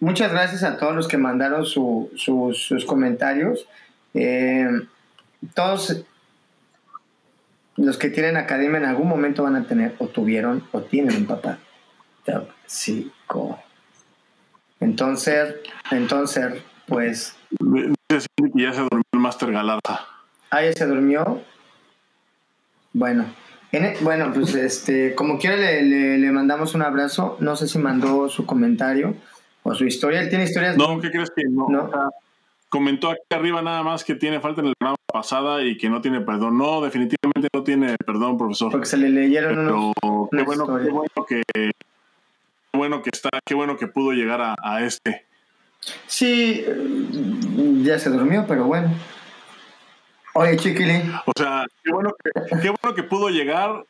[0.00, 3.68] muchas gracias a todos los que mandaron sus comentarios.
[4.14, 4.68] Eh,
[5.54, 6.04] todos
[7.76, 11.26] los que tienen academia en algún momento van a tener, o tuvieron, o tienen un
[11.26, 11.58] papá
[12.24, 13.58] tóxico.
[14.80, 15.56] Entonces,
[15.90, 17.36] entonces, pues.
[18.54, 20.06] ya se durmió el Master Galarza.
[20.50, 21.42] Ah, ya se durmió.
[22.92, 23.26] Bueno,
[23.70, 27.36] e, bueno, pues este, como quiera le, le, mandamos un abrazo.
[27.40, 29.14] No sé si mandó su comentario
[29.62, 30.20] o su historia.
[30.20, 30.76] Él tiene historias.
[30.76, 31.90] No, ¿qué crees que no?
[32.68, 36.00] Comentó aquí arriba nada más que tiene falta en el programa pasada y que no
[36.00, 36.58] tiene perdón.
[36.58, 38.70] No, definitivamente no tiene perdón, profesor.
[38.70, 41.42] Porque se le leyeron Pero qué, bueno, qué bueno que
[42.72, 45.26] bueno que está, qué bueno que pudo llegar a, a este.
[46.06, 46.64] Sí,
[47.82, 48.90] ya se durmió, pero bueno.
[50.34, 51.12] Oye, chiquilín.
[51.26, 53.84] O sea, qué bueno que, qué bueno que pudo llegar.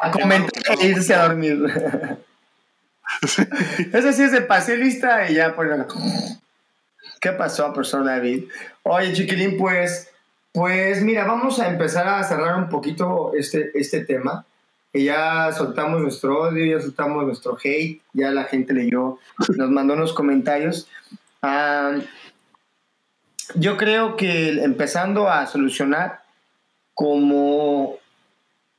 [0.00, 1.62] A comentar e irse a dormir.
[3.92, 5.68] Eso sí es de pase lista y ya por
[7.24, 8.50] ¿Qué pasó, profesor David?
[8.82, 10.10] Oye, chiquilín, pues,
[10.52, 14.44] pues mira, vamos a empezar a cerrar un poquito este, este tema.
[14.92, 19.18] Ya soltamos nuestro odio, ya soltamos nuestro hate, ya la gente leyó,
[19.56, 20.86] nos mandó unos comentarios.
[23.54, 26.20] Yo creo que empezando a solucionar,
[26.92, 27.96] como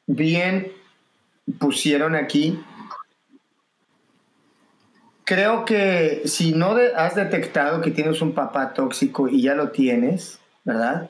[0.06, 0.72] bien
[1.58, 2.64] pusieron aquí,
[5.26, 10.39] creo que si no has detectado que tienes un papá tóxico y ya lo tienes,
[10.63, 11.09] ¿verdad?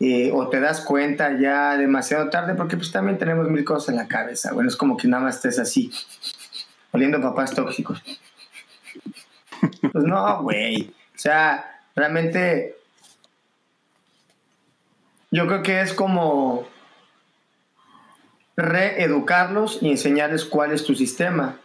[0.00, 3.96] Eh, o te das cuenta ya demasiado tarde, porque pues también tenemos mil cosas en
[3.96, 4.52] la cabeza.
[4.52, 5.92] Bueno, es como que nada más estés así,
[6.90, 8.02] oliendo papás tóxicos.
[9.92, 10.92] Pues no, güey.
[11.14, 12.76] O sea, realmente
[15.30, 16.66] yo creo que es como
[18.56, 21.58] reeducarlos y enseñarles cuál es tu sistema.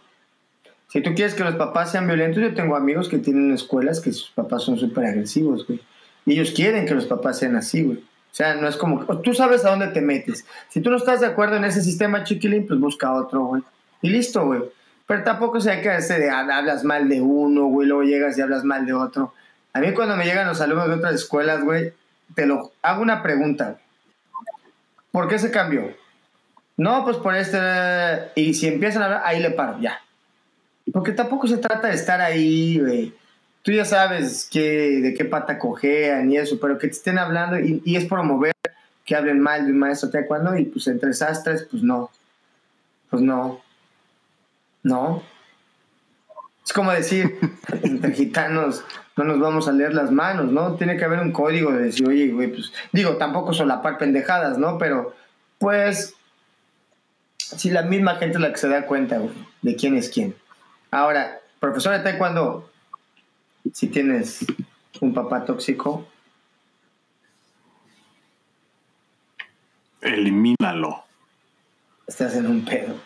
[0.90, 4.12] Si tú quieres que los papás sean violentos, yo tengo amigos que tienen escuelas que
[4.12, 5.80] sus papás son súper agresivos, güey.
[6.26, 7.98] Y ellos quieren que los papás sean así, güey.
[7.98, 10.44] O sea, no es como, tú sabes a dónde te metes.
[10.68, 13.62] Si tú no estás de acuerdo en ese sistema chiquilín, pues busca otro, güey.
[14.02, 14.62] Y listo, güey.
[15.06, 18.40] Pero tampoco se hay que hacer de hablas mal de uno, güey, luego llegas y
[18.40, 19.32] hablas mal de otro.
[19.72, 21.92] A mí cuando me llegan los alumnos de otras escuelas, güey,
[22.34, 23.78] te lo hago una pregunta.
[25.12, 25.94] ¿Por qué se cambió?
[26.76, 27.58] No, pues por este.
[28.34, 30.00] Y si empiezan a hablar, ahí le paro, ya.
[30.92, 33.14] Porque tampoco se trata de estar ahí, güey.
[33.62, 37.58] Tú ya sabes que, de qué pata cojean y eso, pero que te estén hablando
[37.58, 38.54] y, es promover
[39.04, 42.10] que hablen mal de un maestro cuando y pues entre sastres, pues no.
[43.10, 43.60] Pues no.
[44.82, 45.22] No.
[46.64, 47.38] Es como decir,
[47.82, 48.82] entre gitanos
[49.16, 50.76] no nos vamos a leer las manos, ¿no?
[50.76, 54.78] Tiene que haber un código de decir, oye, güey, pues digo, tampoco solapar pendejadas, ¿no?
[54.78, 55.14] Pero,
[55.58, 56.14] pues,
[57.36, 60.34] si la misma gente es la que se da cuenta, güey, de quién es quién.
[60.90, 62.70] Ahora, profesor de taekwondo,
[63.72, 64.44] si tienes
[65.00, 66.06] un papá tóxico,
[70.00, 71.04] elimínalo.
[72.06, 72.96] Estás en un pedo.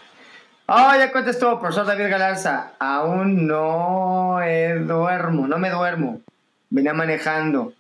[0.67, 2.73] Oh, ya contestó, profesor David Galarza.
[2.79, 4.39] Aún no
[4.87, 6.23] duermo, no me duermo.
[6.71, 7.75] Venía manejando.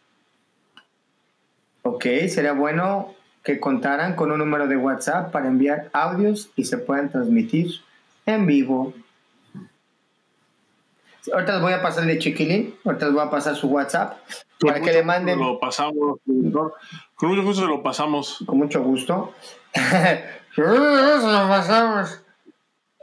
[1.82, 6.76] Ok, sería bueno que contaran con un número de WhatsApp para enviar audios y se
[6.76, 7.80] puedan transmitir
[8.26, 8.92] en vivo
[11.32, 14.18] Ahorita les voy a pasar el de Chiquilín, ahorita les voy a pasar su WhatsApp
[14.60, 15.38] para que le manden.
[15.38, 16.18] Lo pasamos,
[17.14, 18.42] con mucho gusto se lo pasamos.
[18.46, 19.32] Con mucho gusto.
[19.74, 22.20] se lo pasamos.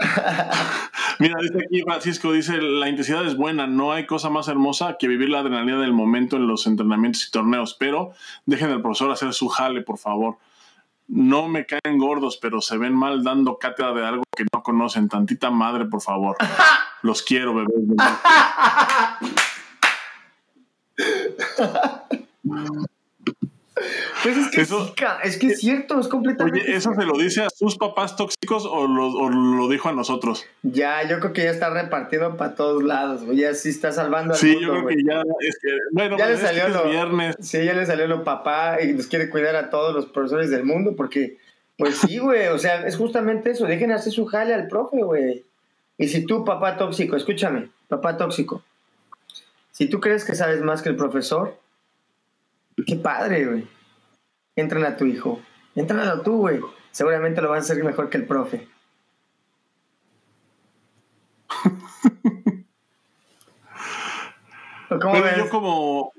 [1.19, 5.07] Mira, dice aquí Francisco, dice, la intensidad es buena, no hay cosa más hermosa que
[5.07, 8.13] vivir la adrenalina del momento en los entrenamientos y torneos, pero
[8.45, 10.37] dejen al profesor hacer su jale, por favor.
[11.13, 15.09] No me caen gordos, pero se ven mal dando cátedra de algo que no conocen.
[15.09, 16.37] Tantita madre, por favor.
[17.01, 17.75] Los quiero, bebés.
[24.23, 26.61] Pues es que, eso, es, que es cierto, es completamente.
[26.61, 30.45] Oye, ¿eso se lo dice a sus papás tóxicos o lo, dijo a nosotros?
[30.63, 33.37] Ya, yo creo que ya está repartido para todos lados, güey.
[33.37, 35.23] Ya sí está salvando al Sí, yo creo que ya.
[35.91, 37.35] bueno, ya le salió lo, viernes.
[37.39, 40.63] Sí, ya le salió lo papá y nos quiere cuidar a todos los profesores del
[40.63, 41.37] mundo porque,
[41.77, 42.47] pues sí, güey.
[42.47, 43.65] O sea, es justamente eso.
[43.65, 45.43] Dejen hacer su jale al profe, güey.
[45.97, 48.63] Y si tú, papá tóxico, escúchame, papá tóxico.
[49.71, 51.57] Si tú crees que sabes más que el profesor,
[52.85, 53.67] qué padre, güey
[54.55, 55.41] entran a tu hijo.
[55.75, 56.59] Entrenalo tú, güey.
[56.91, 58.67] Seguramente lo vas a hacer mejor que el profe.
[64.89, 66.11] ¿Cómo Yo como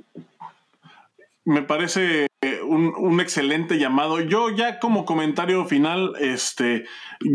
[1.45, 2.29] me parece
[2.65, 4.21] un, un, excelente llamado.
[4.21, 6.87] Yo ya como comentario final, este,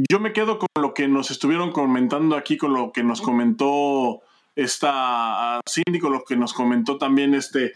[0.09, 4.21] yo me quedo con lo que nos estuvieron comentando aquí, con lo que nos comentó
[4.55, 7.73] esta Cindy, con lo que nos comentó también este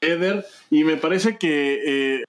[0.00, 2.24] Eder, y me parece que eh,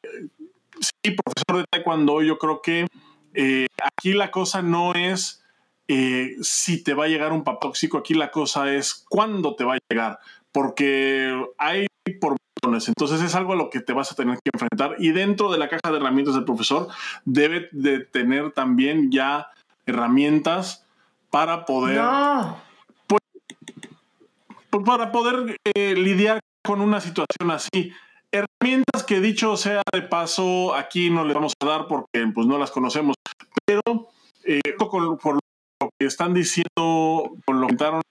[0.79, 2.87] sí, profesor de taekwondo, yo creo que
[3.33, 5.43] eh, aquí la cosa no es
[5.87, 9.63] eh, si te va a llegar un papá tóxico, aquí la cosa es cuándo te
[9.63, 10.19] va a llegar,
[10.51, 11.87] porque hay
[12.19, 15.51] por entonces es algo a lo que te vas a tener que enfrentar y dentro
[15.51, 16.87] de la caja de herramientas del profesor
[17.25, 19.47] debe de tener también ya
[19.85, 20.85] herramientas
[21.29, 22.01] para poder
[23.07, 23.21] pues,
[24.69, 27.91] pues, para poder eh, lidiar con una situación así.
[28.31, 32.57] Herramientas que dicho sea de paso, aquí no les vamos a dar porque pues no
[32.57, 33.15] las conocemos,
[33.65, 33.81] pero
[34.43, 38.01] eh, por lo que están diciendo, con lo que comentaron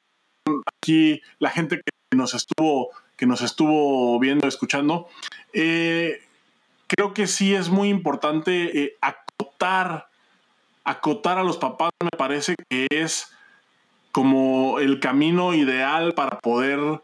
[0.82, 5.08] aquí la gente que nos estuvo, que nos estuvo viendo, escuchando,
[5.52, 6.20] eh,
[6.88, 10.08] creo que sí es muy importante eh, acotar,
[10.84, 13.32] acotar a los papás, me parece que es
[14.10, 17.02] como el camino ideal para poder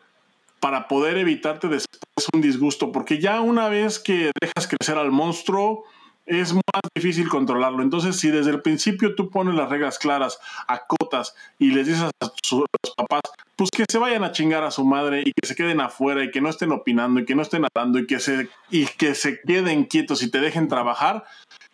[0.64, 5.84] para poder evitarte después un disgusto, porque ya una vez que dejas crecer al monstruo,
[6.24, 6.62] es más
[6.94, 7.82] difícil controlarlo.
[7.82, 12.10] Entonces, si desde el principio tú pones las reglas claras, acotas y les dices a
[12.42, 12.64] sus
[12.96, 13.20] papás,
[13.56, 16.30] pues que se vayan a chingar a su madre y que se queden afuera y
[16.30, 19.42] que no estén opinando y que no estén hablando y que se, y que se
[19.42, 21.24] queden quietos y te dejen trabajar,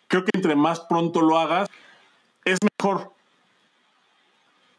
[0.09, 1.69] creo que entre más pronto lo hagas,
[2.43, 3.13] es mejor.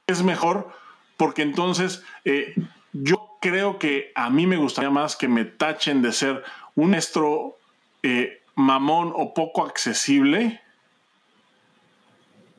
[0.07, 0.71] Es mejor
[1.17, 2.55] porque entonces eh,
[2.93, 6.43] yo creo que a mí me gustaría más que me tachen de ser
[6.75, 7.59] un maestro
[8.03, 10.61] eh, mamón o poco accesible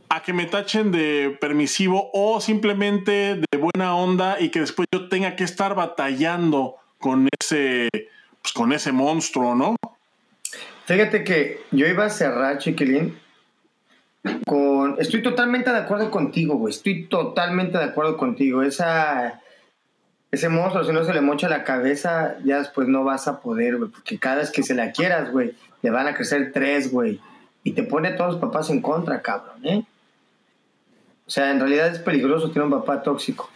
[0.10, 5.10] a que me tachen de permisivo o simplemente de buena onda y que después yo
[5.10, 7.90] tenga que estar batallando con ese,
[8.42, 9.76] pues, con ese monstruo, ¿no?
[10.86, 13.18] Fíjate que yo iba a cerrar, Chiquilín,
[14.46, 14.98] con...
[15.00, 16.74] Estoy totalmente de acuerdo contigo, güey.
[16.74, 18.62] Estoy totalmente de acuerdo contigo.
[18.62, 19.42] Esa
[20.34, 23.78] ese monstruo, si no se le mocha la cabeza, ya después no vas a poder,
[23.78, 23.92] güey.
[23.92, 25.54] Porque cada vez que se la quieras, güey,
[25.84, 27.20] le van a crecer tres, güey.
[27.64, 29.84] Y te pone todos los papás en contra, cabrón, ¿eh?
[31.28, 33.48] O sea, en realidad es peligroso tener un papá tóxico.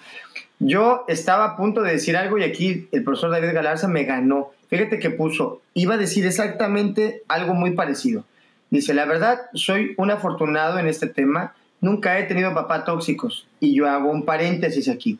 [0.59, 4.51] Yo estaba a punto de decir algo y aquí el profesor David Galarza me ganó.
[4.69, 8.23] Fíjate que puso, iba a decir exactamente algo muy parecido.
[8.69, 11.55] Dice, la verdad, soy un afortunado en este tema.
[11.81, 13.47] Nunca he tenido papá tóxicos.
[13.59, 15.17] Y yo hago un paréntesis aquí.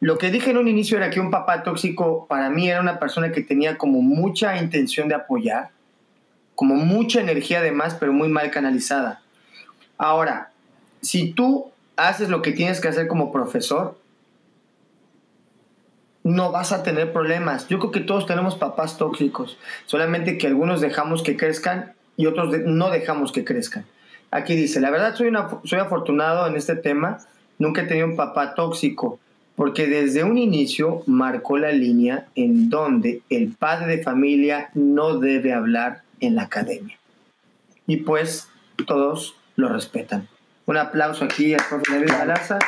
[0.00, 2.98] Lo que dije en un inicio era que un papá tóxico para mí era una
[2.98, 5.68] persona que tenía como mucha intención de apoyar,
[6.54, 9.20] como mucha energía además, pero muy mal canalizada.
[9.98, 10.52] Ahora,
[11.02, 13.98] si tú haces lo que tienes que hacer como profesor,
[16.22, 17.68] no vas a tener problemas.
[17.68, 22.58] Yo creo que todos tenemos papás tóxicos, solamente que algunos dejamos que crezcan y otros
[22.64, 23.84] no dejamos que crezcan.
[24.30, 25.30] Aquí dice, la verdad soy,
[25.64, 27.18] soy afortunado en este tema,
[27.58, 29.18] nunca he tenido un papá tóxico
[29.56, 35.52] porque desde un inicio marcó la línea en donde el padre de familia no debe
[35.52, 36.98] hablar en la academia.
[37.86, 38.48] Y pues
[38.86, 40.28] todos lo respetan.
[40.66, 42.58] Un aplauso aquí al profe David Galarza.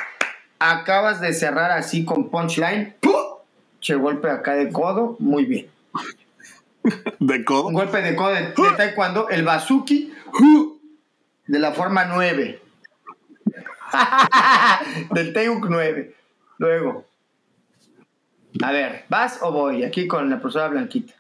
[0.58, 2.94] Acabas de cerrar así con punchline.
[3.80, 5.16] Che golpe acá de codo.
[5.18, 5.66] Muy bien.
[7.20, 7.68] ¿De codo?
[7.68, 9.28] Un golpe de codo de, de taekwondo.
[9.28, 10.12] El bazuki
[11.46, 12.60] de la forma 9.
[15.10, 16.14] Del Teuk 9.
[16.59, 17.07] Luego,
[18.62, 19.84] A ver, ¿vas o voy?
[19.84, 21.14] Aquí con la profesora Blanquita.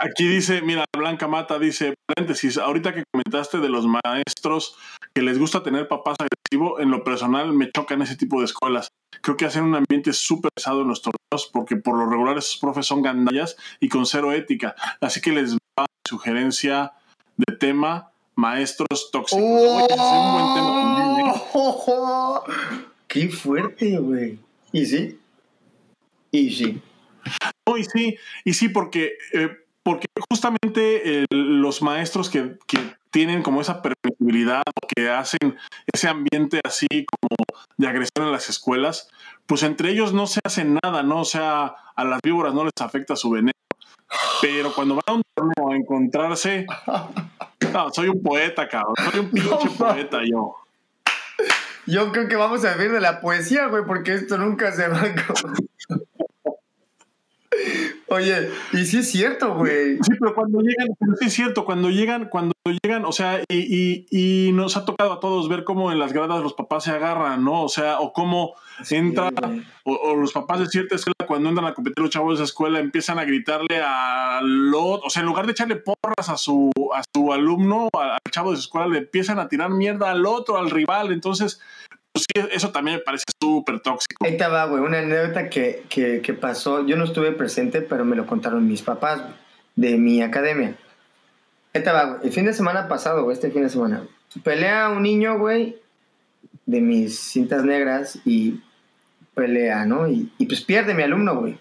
[0.00, 4.76] Aquí dice, mira, Blanca Mata dice, paréntesis, ahorita que comentaste de los maestros
[5.14, 8.88] que les gusta tener papás agresivos, en lo personal me chocan ese tipo de escuelas.
[9.22, 12.58] Creo que hacen un ambiente súper pesado en los torneos porque por lo regular esos
[12.58, 14.74] profes son gandallas y con cero ética.
[15.00, 16.92] Así que les va sugerencia
[17.36, 19.42] de tema, maestros tóxicos.
[19.42, 22.93] Oye, es un buen tema también, ¿eh?
[23.14, 24.40] ¡Qué fuerte, güey!
[24.72, 25.20] ¿Y sí?
[26.32, 26.82] Y sí.
[27.64, 32.76] No, y sí, y sí, porque, eh, porque justamente eh, los maestros que, que
[33.12, 35.56] tienen como esa permisibilidad o que hacen
[35.92, 37.36] ese ambiente así como
[37.76, 39.08] de agresión en las escuelas,
[39.46, 41.20] pues entre ellos no se hace nada, ¿no?
[41.20, 43.52] O sea, a las víboras no les afecta su veneno.
[44.42, 46.66] Pero cuando van a un torneo a encontrarse,
[47.72, 50.63] no, soy un poeta, cabrón, soy un pinche poeta yo.
[51.86, 54.98] Yo creo que vamos a vivir de la poesía, güey, porque esto nunca se va
[54.98, 55.54] a acabar.
[58.14, 59.96] Oye, y sí es cierto, güey.
[59.96, 64.06] Sí, pero cuando llegan, pero sí es cierto, cuando llegan, cuando llegan, o sea, y,
[64.10, 66.92] y, y nos ha tocado a todos ver cómo en las gradas los papás se
[66.92, 67.62] agarran, ¿no?
[67.62, 68.54] O sea, o cómo
[68.90, 69.30] entra,
[69.84, 72.50] o, o los papás de cierta escuela, cuando entran a competir los chavos de esa
[72.50, 76.70] escuela, empiezan a gritarle al otro, o sea, en lugar de echarle porras a su,
[76.94, 80.24] a su alumno, al al chavo de su escuela, le empiezan a tirar mierda al
[80.26, 81.60] otro, al rival, entonces,
[82.22, 84.24] sí, eso también me parece súper tóxico.
[84.24, 86.86] Ahí va, güey, una anécdota que, que, que pasó.
[86.86, 89.22] Yo no estuve presente, pero me lo contaron mis papás
[89.76, 90.76] de mi academia.
[91.72, 92.26] Ahí va, güey.
[92.26, 94.06] El fin de semana pasado, güey, este fin de semana.
[94.42, 95.76] Pelea un niño, güey,
[96.66, 98.60] de mis cintas negras y
[99.34, 100.08] pelea, ¿no?
[100.08, 101.58] Y, y pues pierde mi alumno, güey.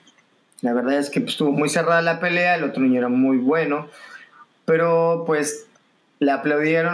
[0.61, 3.37] La verdad es que pues, estuvo muy cerrada la pelea, el otro niño era muy
[3.37, 3.89] bueno,
[4.65, 5.67] pero pues
[6.19, 6.93] le aplaudieron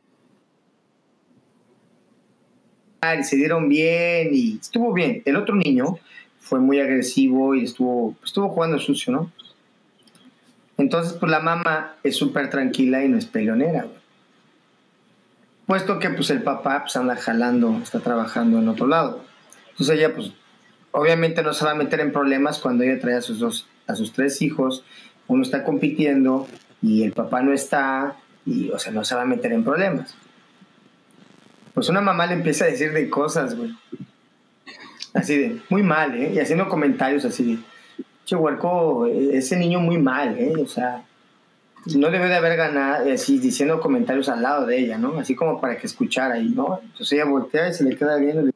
[3.02, 5.22] y se dieron bien y estuvo bien.
[5.26, 5.98] El otro niño
[6.40, 9.32] fue muy agresivo y estuvo, estuvo jugando sucio, ¿no?
[10.78, 13.88] Entonces, pues la mamá es súper tranquila y no es peleonera.
[15.66, 19.24] Puesto que pues el papá pues anda jalando, está trabajando en otro lado.
[19.72, 20.32] Entonces ella pues
[20.92, 23.96] obviamente no se va a meter en problemas cuando ella trae a sus dos, a
[23.96, 24.84] sus tres hijos,
[25.28, 26.48] uno está compitiendo
[26.82, 30.16] y el papá no está y o sea, no se va a meter en problemas.
[31.74, 33.72] Pues una mamá le empieza a decir de cosas, güey.
[35.14, 36.32] Así de, muy mal, ¿eh?
[36.34, 37.60] Y haciendo comentarios así de,
[38.26, 40.54] che, huerco, ese niño muy mal, ¿eh?
[40.62, 41.04] O sea,
[41.96, 45.20] no debe de haber ganado, así diciendo comentarios al lado de ella, ¿no?
[45.20, 46.80] Así como para que escuchara y, ¿no?
[46.84, 48.52] Entonces ella voltea y se le queda viendo.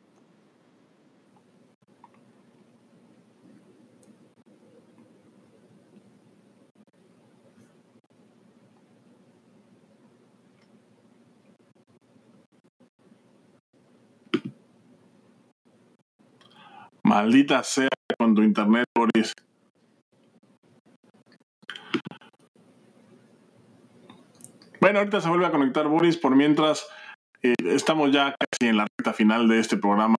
[17.03, 19.33] Maldita sea con tu internet, Boris.
[24.79, 26.87] Bueno, ahorita se vuelve a conectar Boris, por mientras
[27.41, 30.15] eh, estamos ya casi en la recta final de este programa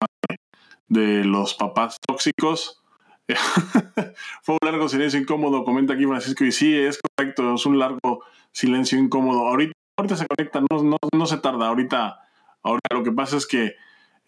[0.88, 2.82] de, los papás tóxicos.
[4.42, 8.24] Fue un largo silencio incómodo, comenta aquí Francisco, y sí, es correcto, es un largo
[8.52, 9.46] silencio incómodo.
[9.48, 12.20] Ahorita, ahorita se conecta, no, no, no se tarda, ahorita,
[12.62, 13.74] ahorita lo que pasa es que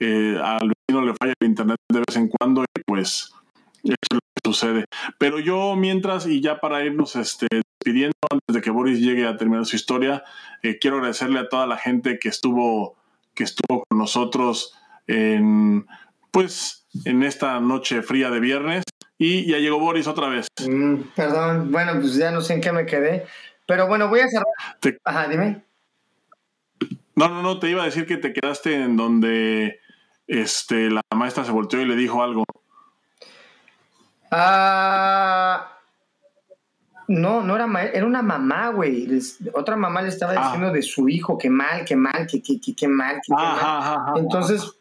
[0.01, 3.33] eh, al vecino le falla el internet de vez en cuando y pues
[3.85, 4.85] eso es lo que sucede.
[5.19, 9.37] Pero yo mientras, y ya para irnos este, despidiendo, antes de que Boris llegue a
[9.37, 10.25] terminar su historia,
[10.63, 12.97] eh, quiero agradecerle a toda la gente que estuvo,
[13.35, 14.75] que estuvo con nosotros
[15.07, 15.87] en,
[16.33, 18.83] pues, en esta noche fría de viernes.
[19.19, 20.47] Y ya llegó Boris otra vez.
[20.69, 23.25] Mm, perdón, bueno, pues ya no sé en qué me quedé.
[23.67, 24.47] Pero bueno, voy a cerrar.
[24.81, 25.65] Te- Ajá, dime.
[27.15, 29.81] no, no, no, te iba a decir que te quedaste en donde
[30.27, 32.45] este, la maestra se volteó y le dijo algo.
[34.31, 35.73] Ah,
[37.09, 39.09] no, no era era una mamá, güey.
[39.55, 40.45] Otra mamá le estaba Ah.
[40.51, 43.47] diciendo de su hijo, que mal, que mal, que, que, que, que mal, que, mal.
[43.57, 44.13] Ajá, ajá, ajá.
[44.17, 44.73] Entonces,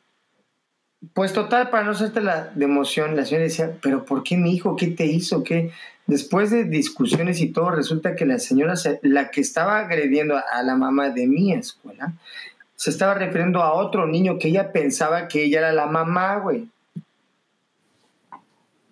[1.14, 4.54] pues total, para no hacerte la de emoción, la señora decía, pero ¿por qué mi
[4.56, 4.76] hijo?
[4.76, 5.44] ¿Qué te hizo?
[5.44, 5.72] ¿Qué?
[6.08, 10.64] Después de discusiones y todo, resulta que la señora, se- la que estaba agrediendo a
[10.64, 12.14] la mamá de mi escuela,
[12.76, 16.68] se estaba refiriendo a otro niño que ella pensaba que ella era la mamá, güey.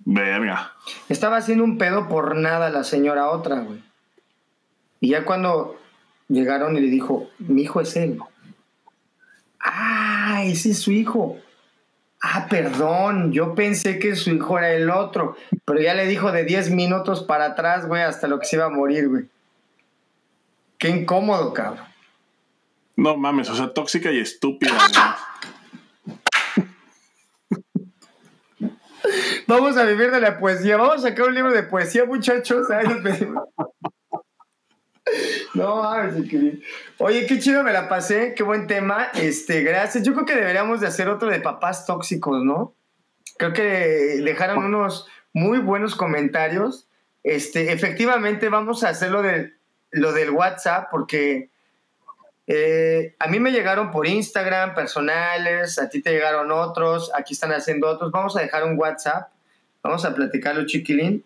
[0.06, 0.74] Verga.
[1.10, 3.84] Estaba haciendo un pedo por nada la señora otra, güey.
[5.00, 5.78] Y ya cuando
[6.28, 8.20] llegaron y le dijo, mi hijo es él.
[9.60, 11.38] Ah, ese es su hijo.
[12.22, 15.36] Ah, perdón, yo pensé que su hijo era el otro.
[15.66, 18.66] Pero ya le dijo de 10 minutos para atrás, güey, hasta lo que se iba
[18.66, 19.26] a morir, güey.
[20.78, 21.93] Qué incómodo, cabrón.
[22.96, 24.74] No mames, o sea, tóxica y estúpida.
[29.48, 30.78] Vamos a vivir de la poesía.
[30.78, 32.68] Vamos a sacar un libro de poesía, muchachos.
[35.54, 35.84] No
[36.98, 39.10] Oye, qué chido me la pasé, qué buen tema.
[39.14, 40.04] Este, gracias.
[40.04, 42.76] Yo creo que deberíamos de hacer otro de papás tóxicos, ¿no?
[43.38, 46.88] Creo que dejaron unos muy buenos comentarios.
[47.24, 49.22] Este, efectivamente, vamos a hacer lo,
[49.92, 51.52] lo del WhatsApp porque
[52.48, 57.52] eh, a mí me llegaron por Instagram personales, a ti te llegaron otros, aquí están
[57.52, 58.12] haciendo otros.
[58.12, 59.30] Vamos a dejar un WhatsApp,
[59.82, 61.24] vamos a platicarlo, chiquilín,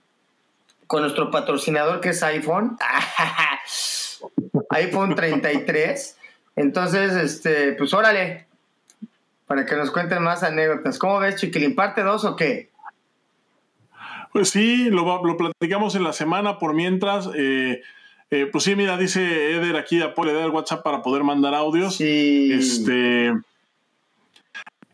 [0.85, 2.77] con nuestro patrocinador que es iPhone.
[4.69, 6.17] iPhone 33.
[6.55, 8.47] Entonces, este, pues órale,
[9.47, 10.99] para que nos cuenten más anécdotas.
[10.99, 11.75] ¿Cómo ves, chiquilín?
[11.75, 12.69] ¿Parte 2 o qué?
[14.33, 17.29] Pues sí, lo, platicamos en la semana por mientras.
[17.35, 17.81] Eh,
[18.29, 21.95] eh, pues sí, mira, dice Eder aquí, da el WhatsApp para poder mandar audios.
[21.95, 22.51] Sí.
[22.51, 23.33] Este.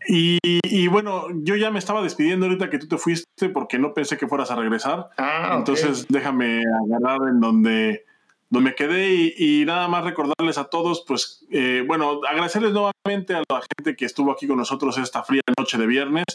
[0.08, 4.18] Y, bueno, yo ya me estaba despidiendo ahorita que tú te fuiste porque no pensé
[4.18, 5.10] que fueras a regresar.
[5.18, 8.06] Ah, Entonces déjame agarrar en donde,
[8.50, 13.44] donde me quedé y, nada más recordarles a todos, pues, eh, bueno, agradecerles nuevamente a
[13.50, 16.26] la gente que estuvo aquí con nosotros esta fría noche de viernes.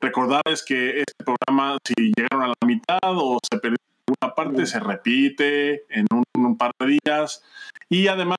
[0.00, 3.93] Recordarles que este programa, si llegaron a la mitad o se perdió una
[4.32, 7.42] parte se repite en un, par de días.
[7.88, 8.36] Y además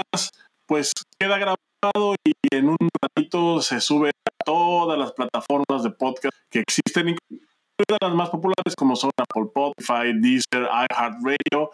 [0.68, 6.36] pues queda grabado y en un ratito se sube a todas las plataformas de podcast
[6.50, 11.72] que existen, incluso las más populares como son Apple Spotify, Deezer, iHeartRadio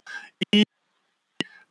[0.53, 0.63] y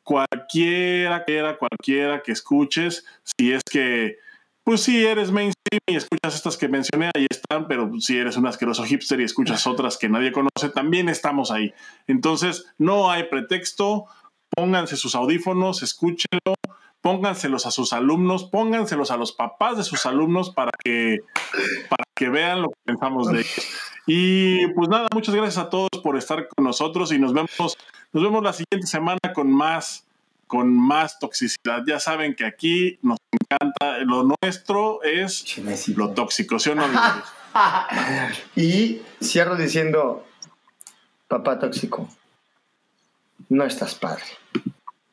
[0.03, 4.17] cualquiera que era, cualquiera que escuches, si es que
[4.65, 8.47] pues si eres mainstream y escuchas estas que mencioné, ahí están, pero si eres un
[8.47, 11.73] asqueroso hipster y escuchas otras que nadie conoce, también estamos ahí.
[12.07, 14.07] Entonces, no hay pretexto,
[14.55, 16.55] pónganse sus audífonos, escúchenlo,
[17.01, 21.19] pónganselos a sus alumnos, pónganselos a los papás de sus alumnos para que,
[21.89, 23.69] para que vean lo que pensamos de ellos.
[24.07, 27.78] Y pues nada, muchas gracias a todos por estar con nosotros y nos vemos,
[28.12, 30.07] nos vemos la siguiente semana con más
[30.51, 31.85] con más toxicidad.
[31.87, 35.57] Ya saben que aquí nos encanta, lo nuestro es
[35.97, 36.83] lo tóxico, ¿sí o no?
[38.57, 40.27] y cierro diciendo,
[41.29, 42.09] papá tóxico,
[43.49, 44.25] no estás padre,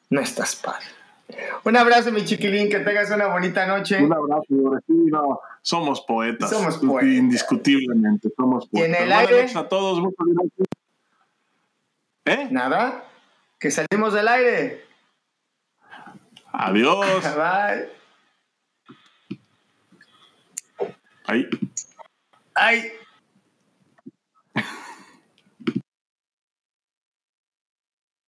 [0.09, 0.87] no estás padre.
[1.63, 4.03] Un abrazo, mi chiquilín, que tengas una bonita noche.
[4.03, 6.49] Un abrazo, Somos poetas.
[6.49, 7.11] Somos poetas.
[7.11, 8.89] Indiscutiblemente, somos poetas.
[8.89, 9.51] Y en el aire.
[9.53, 10.01] a todos,
[12.25, 12.47] ¿Eh?
[12.49, 13.05] Nada,
[13.59, 14.86] que salimos del aire.
[16.57, 17.23] Adiós.
[17.37, 17.89] Bye.
[21.27, 21.49] Ahí.
[22.55, 22.91] Ay.